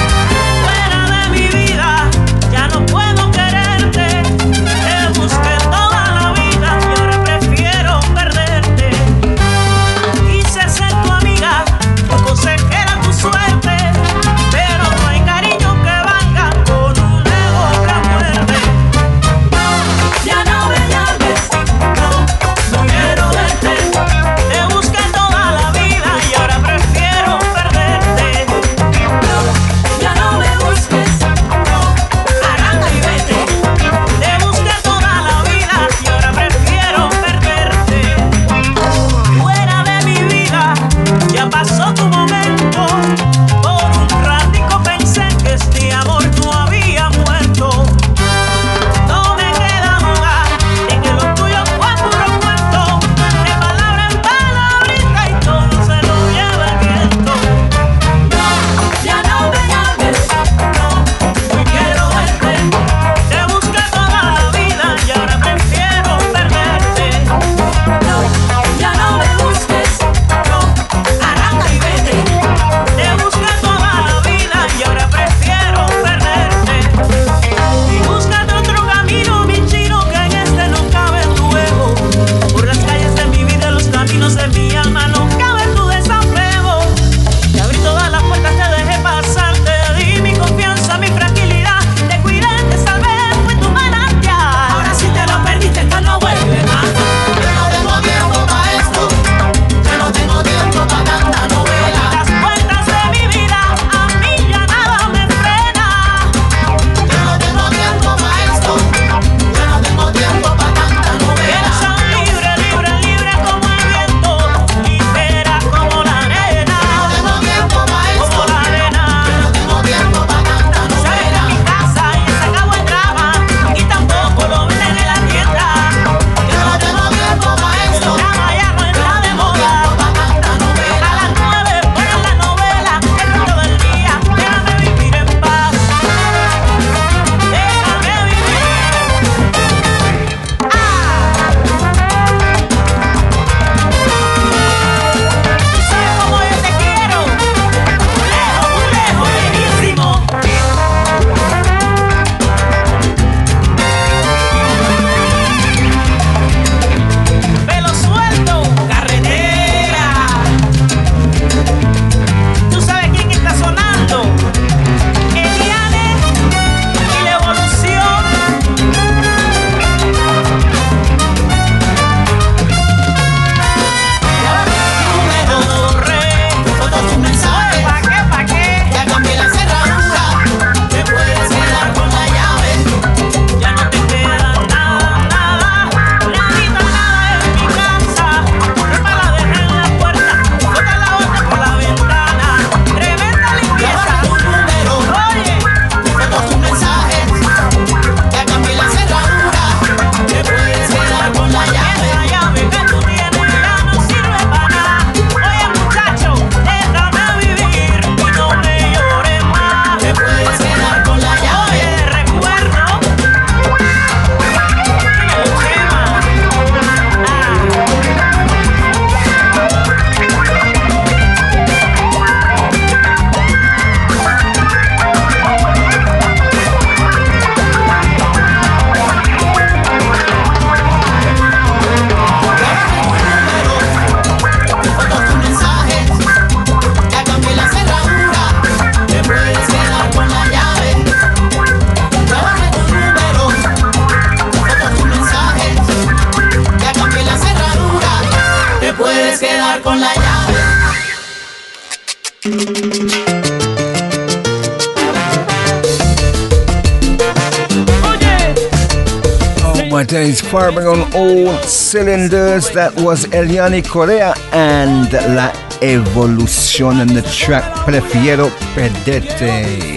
firing 260.51 260.85
on 260.85 261.13
all 261.15 261.57
cylinders. 261.63 262.69
That 262.71 262.93
was 262.99 263.25
Eliane 263.27 263.81
Correa 263.87 264.33
and 264.51 265.11
La 265.33 265.49
Evolución 265.79 266.99
and 266.99 267.09
the 267.11 267.21
track 267.21 267.63
Prefiero 267.85 268.49
Perderte. 268.75 269.95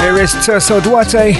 Here 0.00 0.18
is 0.18 0.32
Tirso 0.44 0.80
Duarte. 0.80 1.34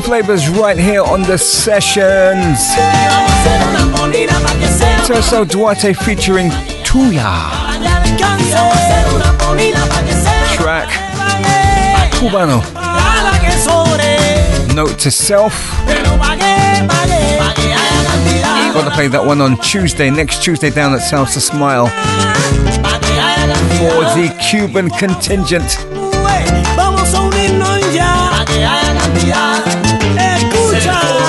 Flavors 0.00 0.48
right 0.48 0.78
here 0.78 1.02
on 1.02 1.22
the 1.22 1.36
sessions. 1.38 2.58
Tirso 5.06 5.44
Duarte 5.48 5.92
featuring 5.92 6.50
Tuya. 6.84 7.50
Track 10.56 10.88
Cubano. 12.14 12.62
Note 14.74 14.98
to 14.98 15.10
self. 15.10 15.52
Got 18.74 18.84
to 18.84 18.90
play 18.94 19.08
that 19.08 19.24
one 19.24 19.40
on 19.40 19.56
Tuesday, 19.58 20.10
next 20.10 20.42
Tuesday 20.42 20.70
down 20.70 20.94
at 20.94 20.98
South 20.98 21.32
to 21.34 21.40
Smile 21.40 21.86
for 23.78 24.04
the 24.16 24.34
Cuban 24.50 24.90
contingent. 24.90 25.78
escuchar. 30.84 31.23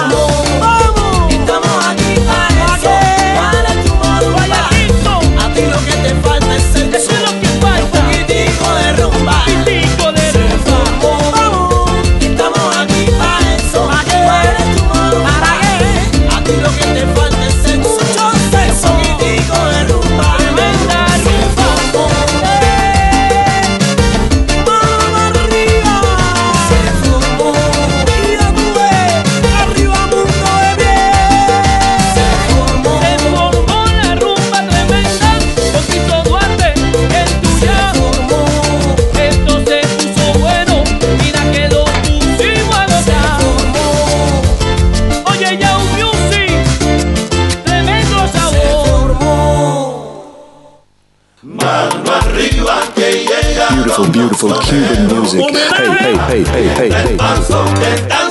Cuban 54.53 55.07
music. 55.07 55.41
Hey, 55.41 55.87
hey, 55.97 56.43
hey, 56.43 56.43
hey, 56.43 56.89
hey, 56.89 57.17
hey. 57.17 58.24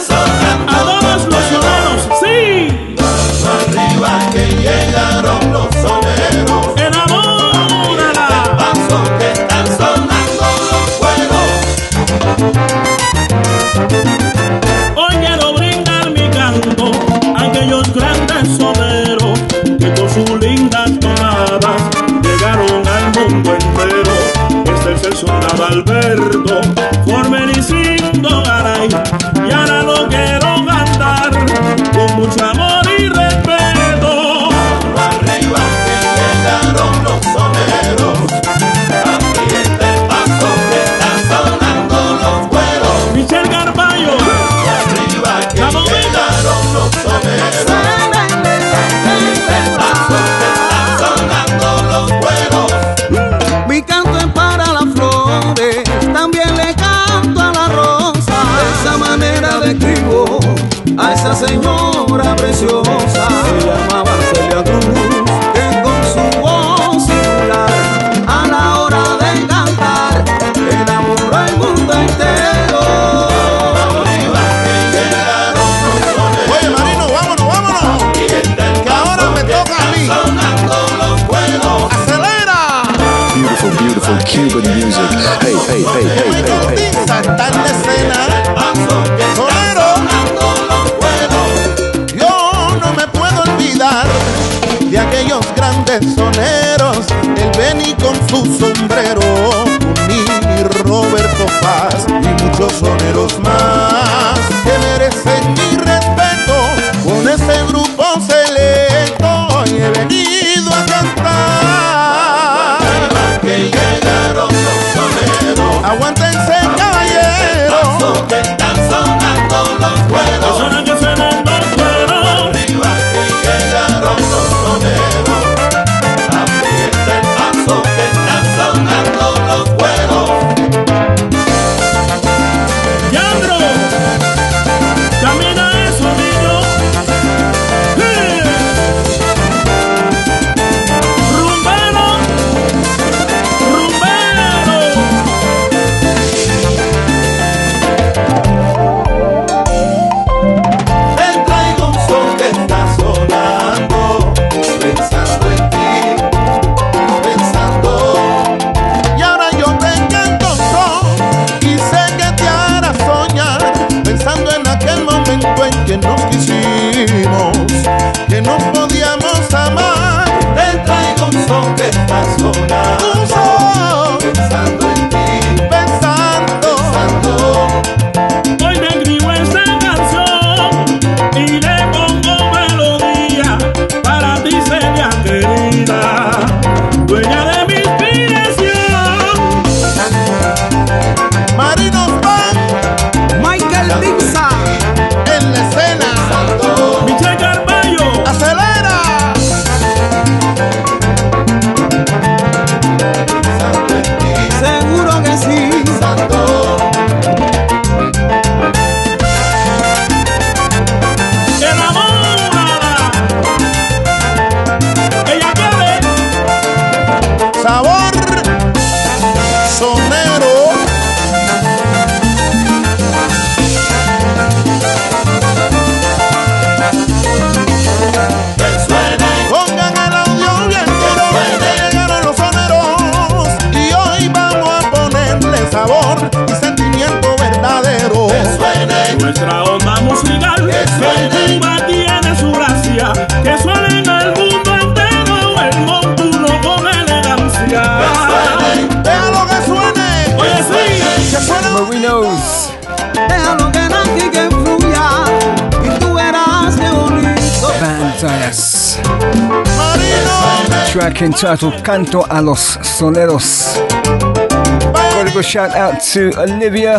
titled 261.45 261.85
Canto 261.85 262.25
a 262.31 262.41
los 262.41 262.79
Soneros. 262.79 263.77
Got 263.85 265.29
a 265.29 265.31
good 265.31 265.45
shout 265.45 265.77
out 265.77 266.01
to 266.15 266.33
Olivia, 266.39 266.99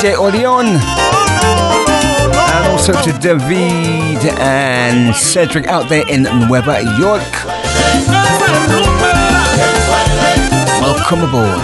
DJ 0.00 0.18
Orion, 0.18 0.66
and 0.66 2.66
also 2.72 2.92
to 3.02 3.12
David 3.20 4.18
and 4.40 5.14
Cedric 5.14 5.68
out 5.68 5.88
there 5.88 6.02
in 6.10 6.24
Nueva 6.24 6.82
York. 6.98 7.22
Welcome 10.82 11.22
aboard. 11.22 11.62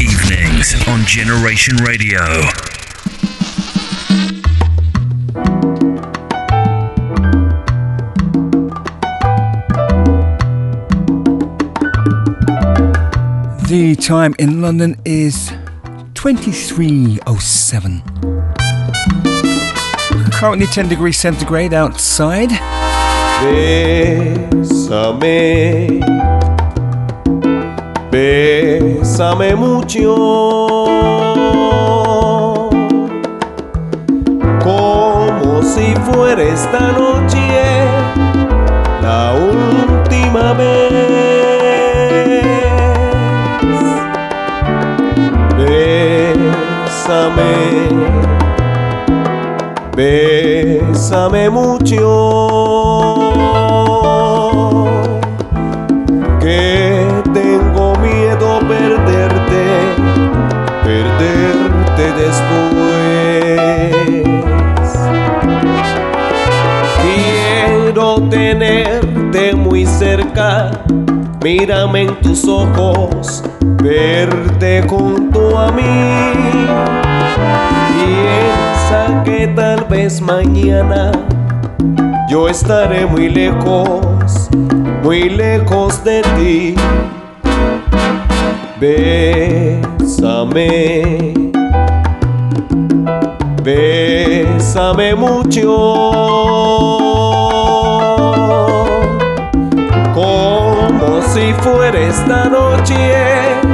Evenings 0.00 0.74
on 0.88 1.04
Generation 1.04 1.76
Radio. 1.84 2.75
The 13.68 13.96
time 13.96 14.34
in 14.38 14.62
London 14.62 14.96
is 15.04 15.50
2307. 16.14 18.00
Currently 20.30 20.66
10 20.66 20.88
degrees 20.88 21.18
centigrade 21.18 21.74
outside. 21.74 22.50
Bésame, 23.42 25.00
bésame 28.12 29.56
mucho, 29.56 30.14
como 34.62 35.62
si 35.64 35.92
fuera 36.04 36.40
esta 36.40 36.92
noche. 36.92 37.95
pésame 51.16 51.48
mucho 51.48 53.14
que 56.40 57.06
tengo 57.32 57.94
miedo 57.96 58.60
perderte, 58.68 59.64
perderte 60.84 62.12
después. 62.20 63.96
Quiero 67.02 68.06
tenerte 68.28 69.54
muy 69.54 69.86
cerca, 69.86 70.70
mírame 71.42 72.02
en 72.02 72.20
tus 72.20 72.46
ojos, 72.46 73.42
verte 73.82 74.82
junto 74.86 75.58
a 75.58 75.72
mí. 75.72 76.55
Vez 80.06 80.20
mañana. 80.20 81.10
Yo 82.30 82.48
estaré 82.48 83.06
muy 83.06 83.28
lejos, 83.28 84.48
muy 85.02 85.28
lejos 85.28 86.04
de 86.04 86.22
ti. 86.36 86.76
Bésame, 88.80 90.22
bésame 93.64 95.14
mucho, 95.16 95.72
como 100.14 101.22
si 101.32 101.52
fuera 101.64 101.98
esta 101.98 102.44
noche 102.44 103.65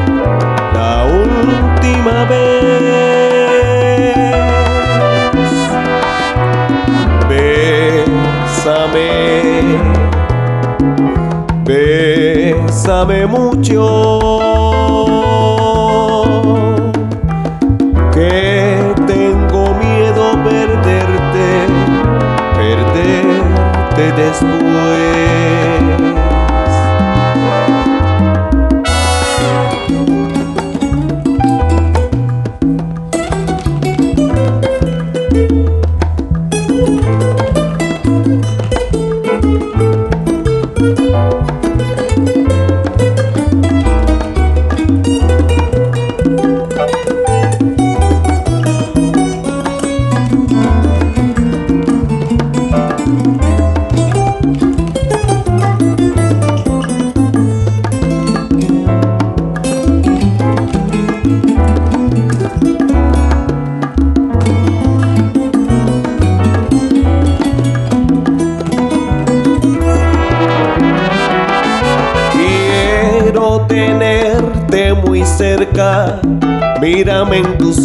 bésame 13.04 13.26
mucho. 13.26 14.38
Que 18.12 18.94
tengo 19.06 19.74
miedo 19.74 20.32
perderte, 20.44 21.66
perderte 22.56 24.12
después. 24.22 25.11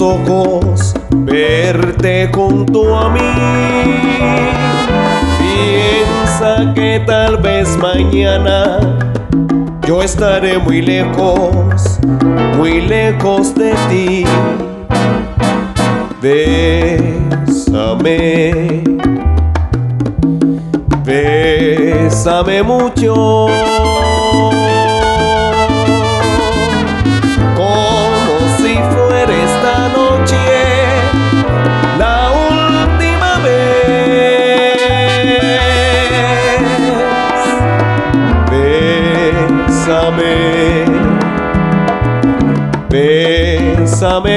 Ojos, 0.07 0.93
verte 1.11 2.29
junto 2.33 2.97
a 2.97 3.09
mí. 3.09 3.19
Piensa 5.39 6.73
que 6.73 7.01
tal 7.05 7.37
vez 7.37 7.77
mañana 7.77 8.79
yo 9.85 10.01
estaré 10.01 10.57
muy 10.57 10.81
lejos, 10.81 11.99
muy 12.57 12.81
lejos 12.81 13.53
de 13.55 13.73
ti. 13.89 14.25
Bésame, 16.21 17.73
bésame 21.05 22.63
mucho. 22.63 23.47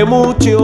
Mucho. 0.05 0.59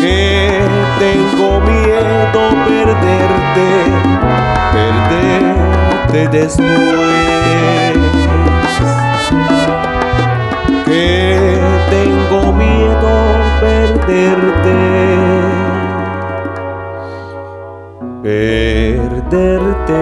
Que 0.00 0.62
tengo 0.98 1.60
miedo 1.60 2.42
perderte, 2.66 3.68
perderte 4.72 6.28
después. 6.38 6.68
Que 10.86 11.58
tengo 11.90 12.52
miedo 12.52 13.12
perderte, 13.60 14.78
perderte 18.22 20.00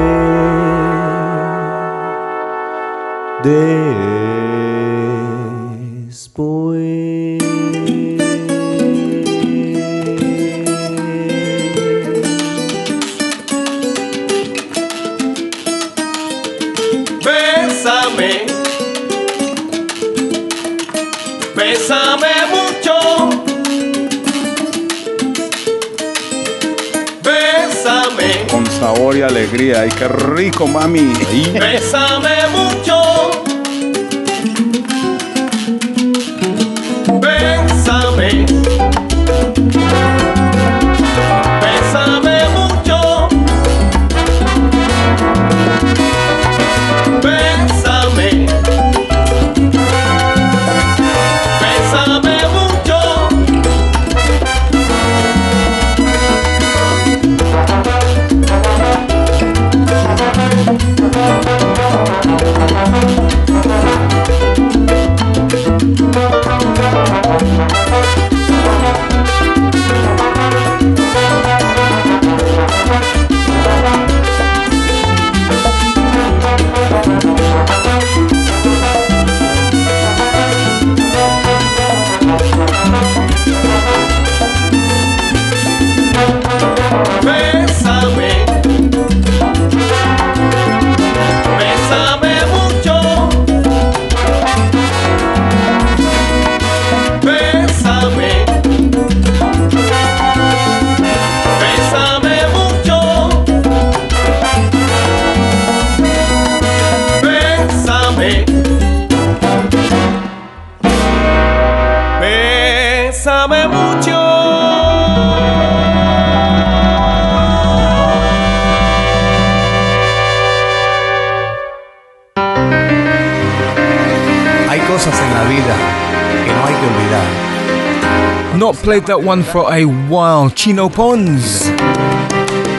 played 128.89 129.05
that 129.05 129.23
one 129.23 129.43
for 129.43 129.70
a 129.70 129.85
while. 129.85 130.48
Chino 130.48 130.89
Pons 130.89 131.66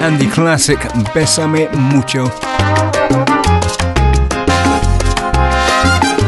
and 0.01 0.19
the 0.19 0.27
classic 0.33 0.79
Besame 1.13 1.69
Mucho. 1.93 2.25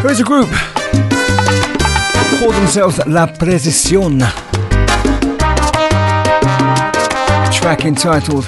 Here's 0.04 0.20
a 0.20 0.24
group 0.24 0.50
call 2.38 2.52
themselves 2.52 3.00
La 3.08 3.26
Precisión. 3.26 4.20
Track 7.52 7.86
entitled 7.86 8.46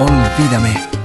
Olvídame. 0.00 0.96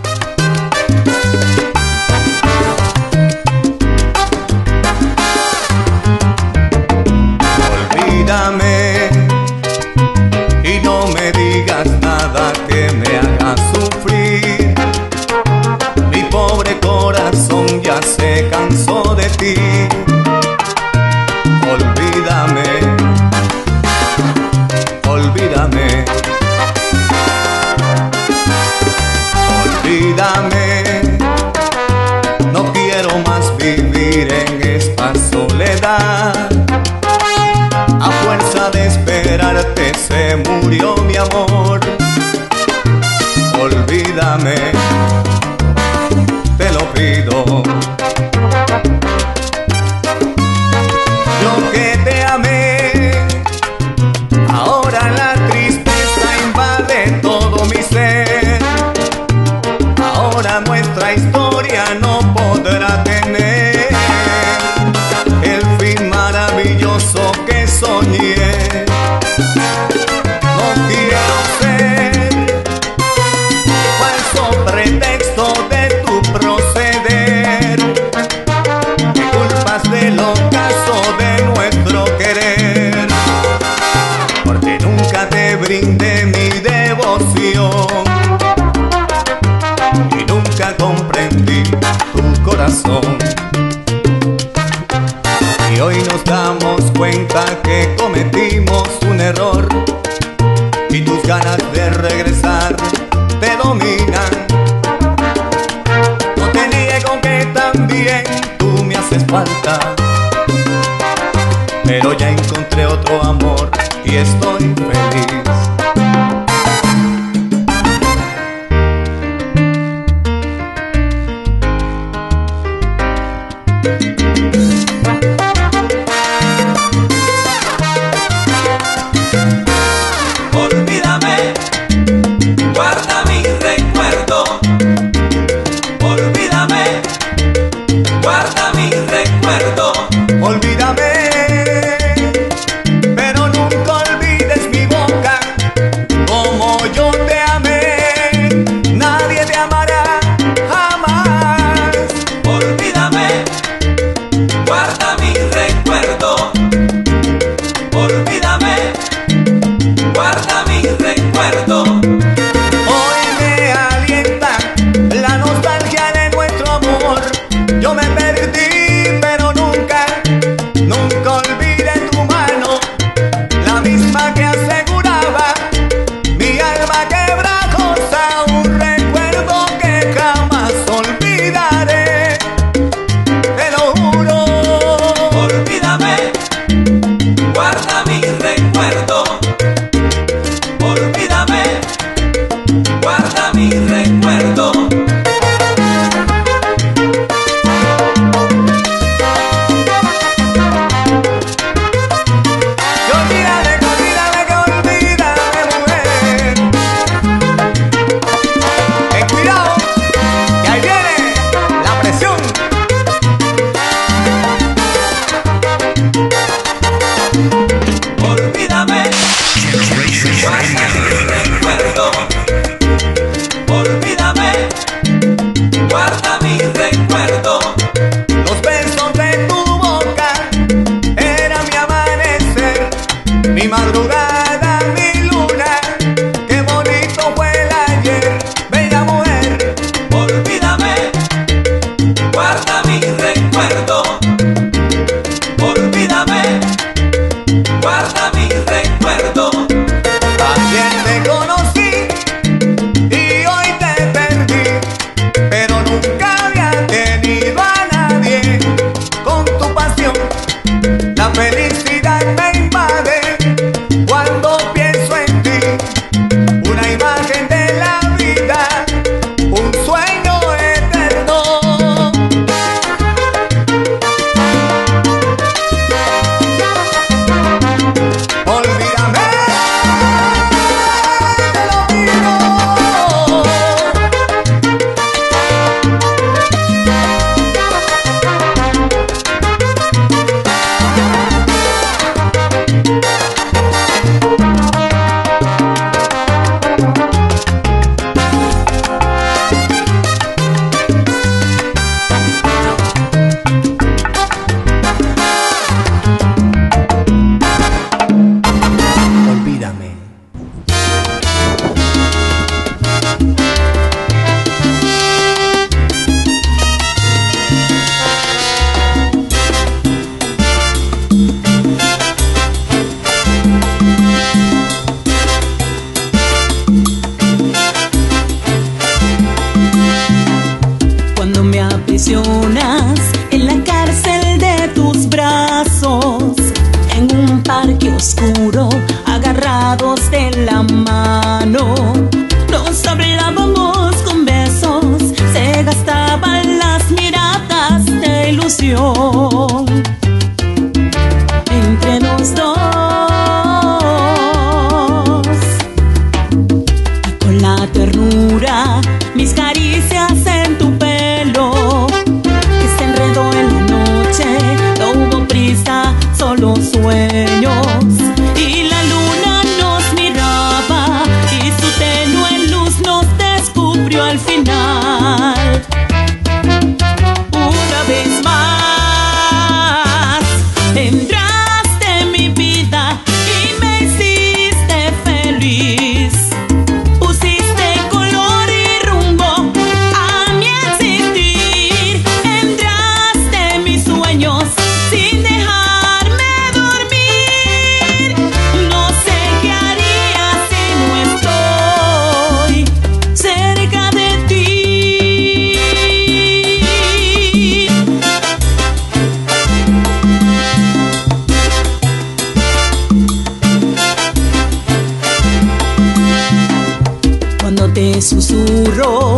te 417.82 418.00
susurro. 418.00 419.18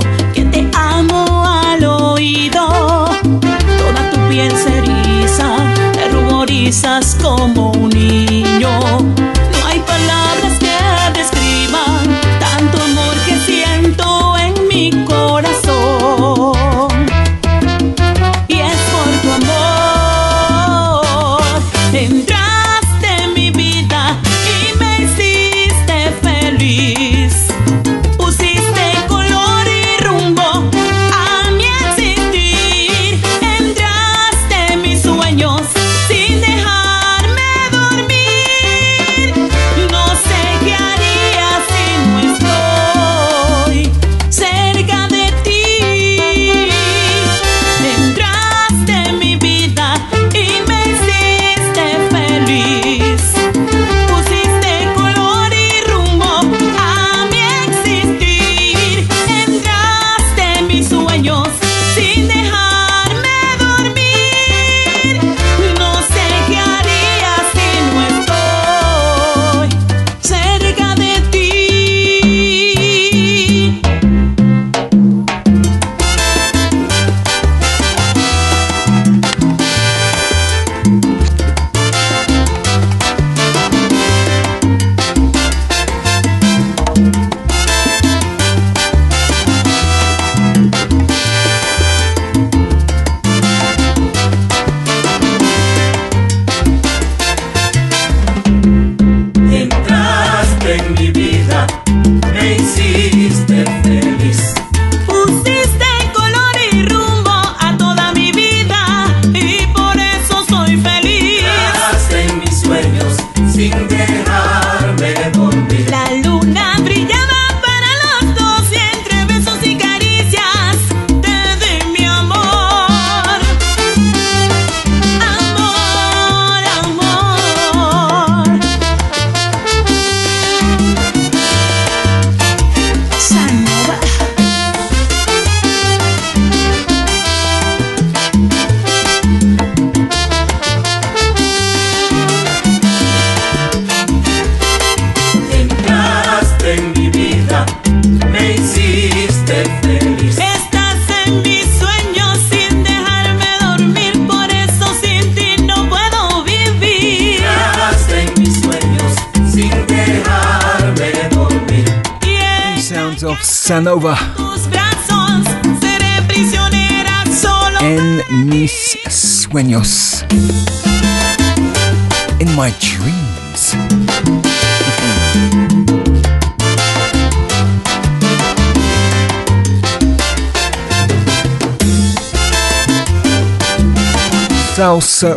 Salsa 185.03 185.35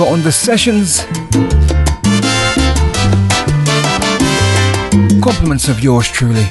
uh, 0.00 0.04
on 0.12 0.22
the 0.22 0.32
sessions. 0.32 1.04
Compliments 5.22 5.68
of 5.68 5.78
yours 5.80 6.08
truly. 6.08 6.46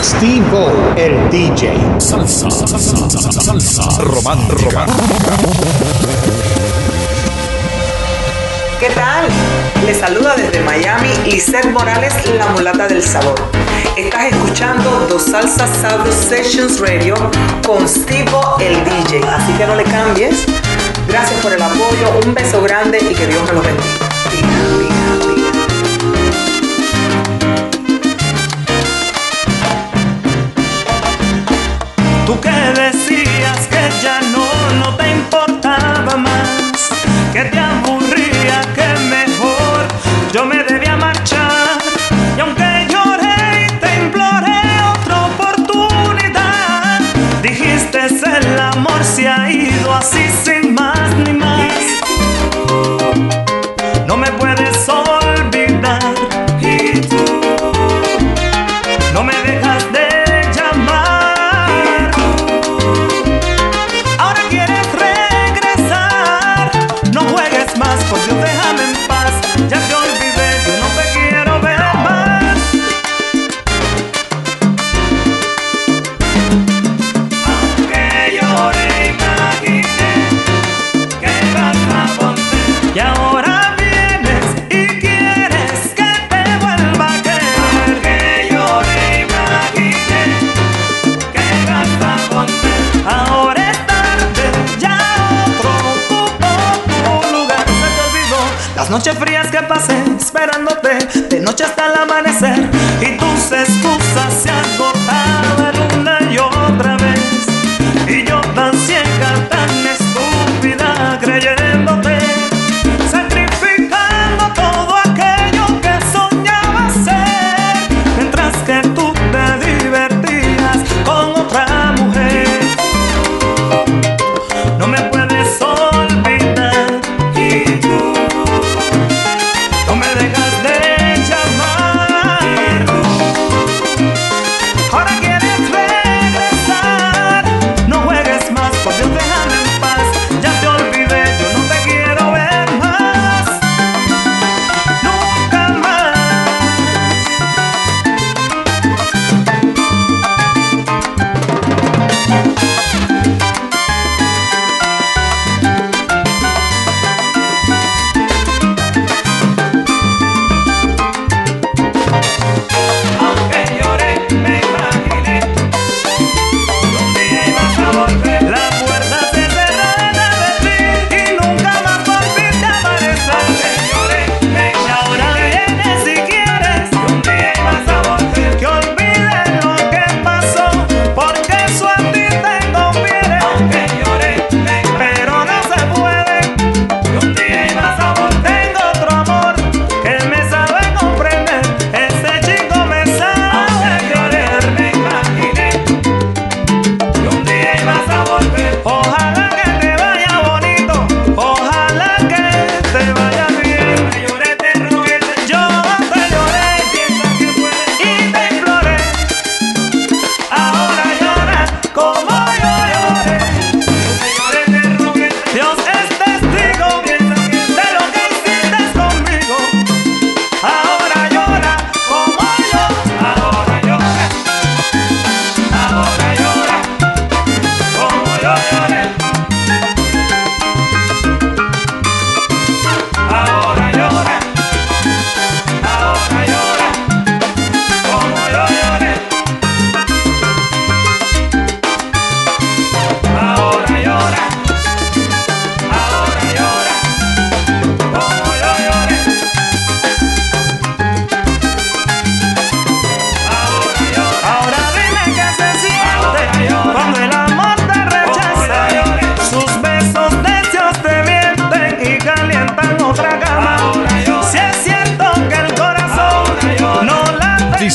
Steve 0.00 0.46
O, 0.54 0.94
el 0.96 1.28
DJ. 1.30 1.74
Salsa, 1.98 2.48
salsa, 2.50 3.32
salsa, 3.32 4.02
romántica. 4.04 4.86
¿Qué 8.78 8.90
tal? 8.90 9.28
Les 9.84 9.98
saluda 9.98 10.36
desde 10.36 10.60
Miami 10.60 11.08
Lisette 11.26 11.70
Morales, 11.72 12.14
la 12.38 12.46
mulata 12.46 12.86
del 12.86 13.02
sabor. 13.02 13.59
Estás 13.96 14.32
escuchando 14.32 15.06
Dos 15.08 15.22
Salsas 15.22 15.68
Sabrus 15.80 16.14
Sessions 16.14 16.80
Radio 16.80 17.14
con 17.66 17.88
Stivo 17.88 18.56
el 18.60 18.74
DJ. 18.84 19.28
Así 19.28 19.52
que 19.54 19.66
no 19.66 19.74
le 19.74 19.84
cambies. 19.84 20.46
Gracias 21.08 21.40
por 21.42 21.52
el 21.52 21.60
apoyo. 21.60 22.20
Un 22.24 22.34
beso 22.34 22.62
grande 22.62 22.98
y 22.98 23.14
que 23.14 23.26
Dios 23.26 23.44
te 23.44 23.52
lo 23.52 23.62
bendiga. 23.62 24.10
Tú 32.26 32.40
que 32.40 32.80
decías 32.80 33.66
que 33.66 33.90
ya 34.02 34.20
no, 34.20 34.46
no 34.84 34.96
te 34.96 35.10
importaba 35.10 36.16
más, 36.16 36.90
que 37.32 37.42
te 37.44 37.58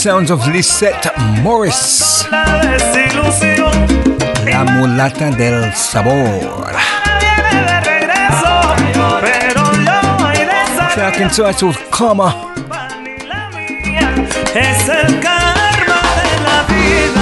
Sounds 0.06 0.30
of 0.30 0.46
Lisette 0.46 1.12
Morris. 1.42 2.28
La 4.46 4.64
mulata 4.64 5.32
del 5.32 5.74
sabor. 5.74 6.76
Track 10.94 11.22
entitled 11.22 11.76
Karma. 11.90 12.36
Es 14.54 14.90
el 14.90 15.20
karma 15.22 16.02
de 16.22 16.38
la 16.44 16.62
vida. 16.68 17.15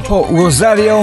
Papo 0.00 0.30
Rosario, 0.30 1.00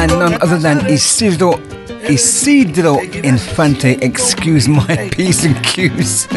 and 0.00 0.10
none 0.12 0.40
other 0.40 0.56
than 0.56 0.86
Isidro, 0.86 1.60
Isidro 2.08 3.00
Infante. 3.00 3.98
Excuse 4.00 4.68
my 4.68 5.10
P's 5.12 5.44
and 5.44 5.62
Q's. 5.62 6.30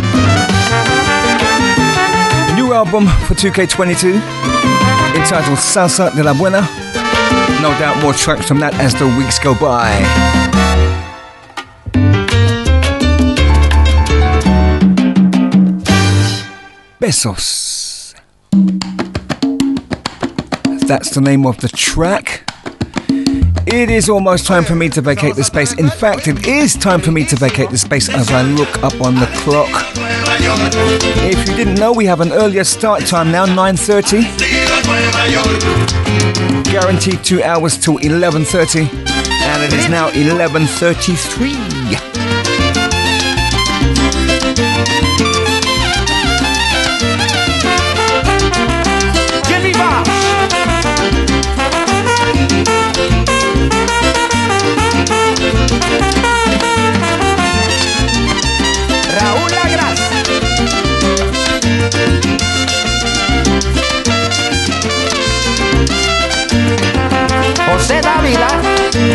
New 2.58 2.74
album 2.74 3.08
for 3.28 3.34
2K22 3.34 4.16
entitled 5.16 5.58
Salsa 5.58 6.14
de 6.14 6.22
la 6.22 6.34
Buena. 6.34 6.60
No 7.62 7.72
doubt 7.80 8.02
more 8.04 8.14
tracks 8.14 8.46
from 8.46 8.60
that 8.60 8.74
as 8.74 8.94
the 8.96 9.08
weeks 9.18 9.40
go 9.40 9.54
by. 9.58 9.96
Besos. 17.00 17.65
That's 20.88 21.10
the 21.10 21.22
name 21.22 21.48
of 21.48 21.60
the 21.62 21.68
track. 21.68 22.44
It 23.66 23.90
is 23.90 24.08
almost 24.08 24.46
time 24.46 24.64
for 24.64 24.76
me 24.76 24.88
to 24.90 25.02
vacate 25.02 25.36
the 25.36 25.44
space. 25.44 25.74
In 25.74 25.90
fact, 25.90 26.28
it 26.28 26.48
is 26.48 26.76
time 26.76 27.02
for 27.02 27.12
me 27.12 27.26
to 27.26 27.36
vacate 27.36 27.72
the 27.72 27.78
space 27.78 28.08
as 28.08 28.32
I 28.32 28.44
look 28.44 28.84
up 28.84 28.94
on 29.02 29.16
the 29.16 29.26
clock. 29.38 29.70
If 31.24 31.50
you 31.50 31.56
didn't 31.56 31.76
know, 31.76 31.92
we 31.92 32.06
have 32.06 32.22
an 32.22 32.32
earlier 32.32 32.64
start 32.64 33.06
time 33.08 33.32
now, 33.32 33.46
9:30. 33.46 34.22
Guaranteed 36.72 37.24
2 37.24 37.44
hours 37.44 37.78
till 37.78 37.98
11:30, 37.98 38.88
and 39.42 39.64
it 39.64 39.74
is 39.74 39.90
now 39.90 40.10
11:33. 40.10 42.25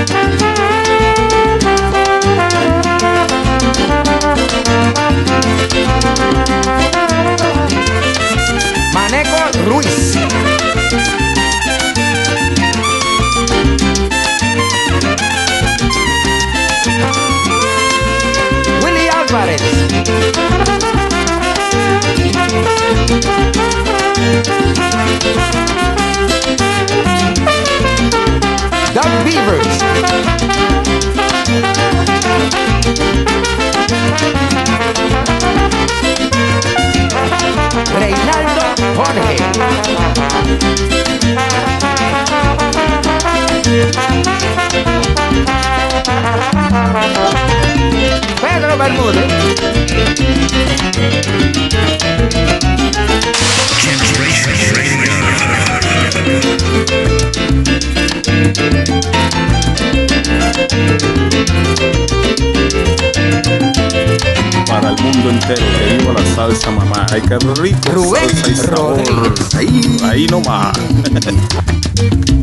Thank 0.06 0.34
you. 0.34 0.39
Beavers. 29.24 29.66
Reinaldo 37.92 38.62
Jorge. 38.96 39.36
Pedro 48.40 48.76
Bermúdez. 48.78 49.30
mundo 65.12 65.30
entero. 65.30 65.62
Que 65.78 65.96
viva 65.98 66.12
la 66.12 66.34
salsa, 66.34 66.70
mamá. 66.70 67.06
Ay, 67.12 67.22
qué 67.22 67.38
rico. 67.60 67.92
Rubén, 67.92 68.28
salsa 68.30 68.50
y 68.50 68.56
sabor. 68.56 69.06
Rubén. 69.06 69.32
Ahí, 69.56 69.96
ahí 70.04 70.26
nomás. 70.26 70.78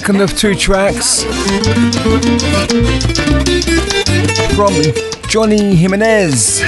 second 0.00 0.20
of 0.20 0.36
two 0.36 0.56
tracks 0.56 1.22
from 4.56 4.74
Johnny 5.28 5.76
Jimenez 5.76 6.62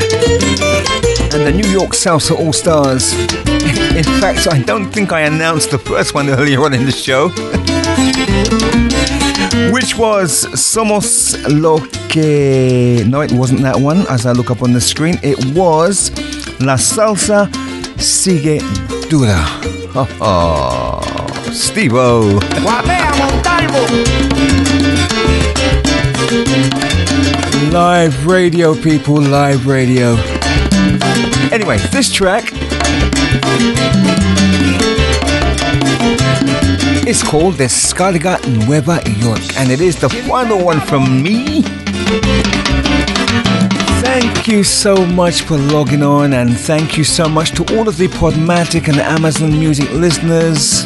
and 1.35 1.43
the 1.45 1.53
New 1.53 1.69
York 1.69 1.91
Salsa 1.91 2.39
All 2.39 2.53
Stars. 2.53 3.15
In 3.97 4.05
fact, 4.21 4.47
I 4.47 4.63
don't 4.63 4.93
think 4.93 5.11
I 5.11 5.23
announced 5.23 5.73
the 5.73 5.79
first 5.79 6.15
one 6.15 6.29
earlier 6.31 6.63
on 6.63 6.73
in 6.73 6.85
the 6.85 6.93
show, 6.93 7.31
which 9.73 9.99
was 9.99 10.45
Somos 10.55 11.35
Lo 11.49 11.81
Que. 12.09 13.03
No, 13.09 13.23
it 13.23 13.33
wasn't 13.33 13.63
that 13.63 13.77
one 13.77 14.07
as 14.09 14.25
I 14.25 14.31
look 14.31 14.53
up 14.53 14.63
on 14.63 14.73
the 14.73 14.81
screen. 14.81 15.19
It 15.25 15.45
was 15.47 16.13
La 16.61 16.77
Salsa 16.77 17.51
Sigue 17.99 18.61
Dura. 19.11 19.43
O. 21.59 22.39
Guapea 22.61 23.11
Montalvo. 23.17 23.87
Live 27.73 28.27
radio, 28.27 28.75
people, 28.75 29.23
live 29.23 29.67
radio. 29.67 30.17
Anyway, 31.51 31.79
this 31.93 32.13
track 32.13 32.53
is 37.07 37.23
called 37.23 37.55
Descarga 37.55 38.39
Nueva 38.67 39.01
York, 39.19 39.41
and 39.57 39.71
it 39.71 39.81
is 39.81 39.99
the 39.99 40.11
final 40.11 40.63
one 40.63 40.81
from 40.81 41.23
me. 41.23 41.63
Thank 44.03 44.47
you 44.47 44.63
so 44.63 44.95
much 45.07 45.41
for 45.41 45.57
logging 45.57 46.03
on, 46.03 46.35
and 46.35 46.55
thank 46.55 46.99
you 46.99 47.05
so 47.05 47.31
much 47.31 47.53
to 47.53 47.77
all 47.77 47.89
of 47.89 47.97
the 47.97 48.09
Podomatic 48.09 48.89
and 48.89 48.99
Amazon 48.99 49.59
Music 49.59 49.91
listeners. 49.93 50.85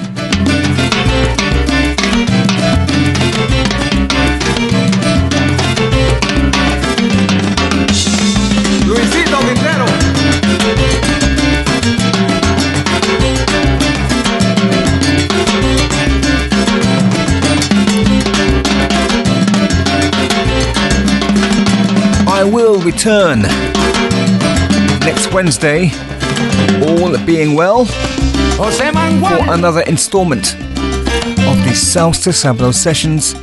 Return. 22.93 23.43
Next 25.03 25.33
Wednesday, 25.33 25.93
all 26.89 27.17
being 27.25 27.55
well, 27.55 27.85
for 27.85 29.55
another 29.55 29.83
installment 29.83 30.55
of 30.55 31.57
the 31.63 31.73
Salsa 31.73 32.33
Sabro 32.33 32.75
sessions 32.75 33.35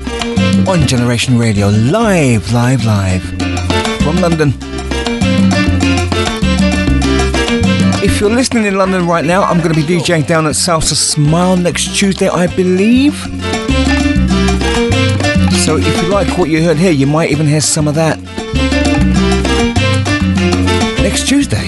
on 0.68 0.86
Generation 0.86 1.38
Radio, 1.38 1.70
live, 1.70 2.52
live, 2.52 2.84
live 2.84 3.24
from 4.04 4.18
London. 4.18 4.54
If 8.04 8.20
you're 8.20 8.30
listening 8.30 8.66
in 8.66 8.76
London 8.76 9.08
right 9.08 9.24
now, 9.24 9.44
I'm 9.44 9.60
going 9.60 9.74
to 9.74 9.82
be 9.82 9.88
DJing 9.88 10.28
down 10.28 10.46
at 10.46 10.56
Salsa 10.56 10.96
Smile 10.96 11.56
next 11.56 11.96
Tuesday, 11.96 12.28
I 12.28 12.48
believe. 12.54 13.16
So 15.64 15.78
if 15.78 16.04
you 16.04 16.10
like 16.10 16.38
what 16.38 16.50
you 16.50 16.62
heard 16.66 16.78
here, 16.78 16.92
you 16.92 17.08
might 17.08 17.32
even 17.32 17.48
hear 17.48 17.62
some 17.62 17.88
of 17.88 17.96
that 17.96 18.20
next 21.10 21.26
Tuesday. 21.26 21.68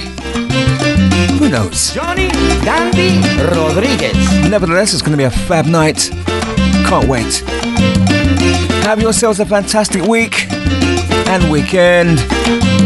Who 1.40 1.48
knows? 1.48 1.94
Johnny 1.94 2.28
Dandy 2.66 3.22
Rodríguez. 3.56 4.50
Nevertheless, 4.50 4.92
it's 4.92 5.02
going 5.02 5.14
to 5.14 5.18
be 5.18 5.24
a 5.24 5.32
fab 5.32 5.66
night. 5.66 6.10
Can't 6.90 7.08
wait. 7.08 7.42
Have 8.84 9.02
yourselves 9.02 9.40
a 9.40 9.46
fantastic 9.46 10.04
week 10.04 10.52
and 11.32 11.50
weekend. 11.50 12.20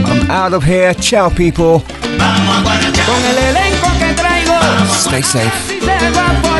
I'm 0.05 0.29
out 0.29 0.53
of 0.53 0.63
here. 0.63 0.93
Ciao, 0.93 1.31
people. 1.31 1.79
Con 1.79 3.21
el 3.31 3.37
elenco 3.49 3.89
que 3.97 4.13
traigo. 4.13 4.59
Stay 4.89 5.23
safe. 5.23 6.52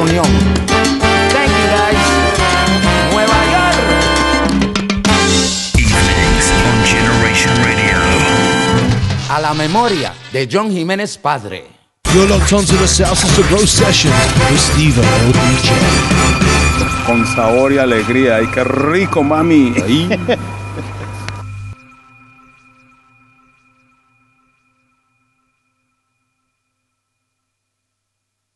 Unión. 0.00 0.24
Thank 1.30 1.50
you 1.50 1.66
guys. 1.70 2.00
Nueva 3.12 3.40
York. 3.54 3.76
Evenings 5.76 6.46
on 6.66 6.76
Generation 6.84 7.54
Radio. 7.64 7.98
A 9.28 9.40
la 9.40 9.54
memoria 9.54 10.12
de 10.32 10.48
John 10.50 10.70
Jiménez 10.70 11.18
Padre. 11.18 11.64
You're 12.12 12.28
locked 12.28 12.52
onto 12.52 12.76
the 12.76 12.86
Salsa 12.86 13.28
Sabro 13.28 13.66
session 13.66 14.12
with 14.50 14.60
Steve 14.60 15.00
LDJ. 15.00 15.70
Con 17.06 17.26
sabor 17.26 17.72
y 17.72 17.78
alegría. 17.78 18.36
¡Ay, 18.36 18.46
qué 18.52 18.64
rico, 18.64 19.22
mami! 19.22 19.74
Ahí. 19.84 20.08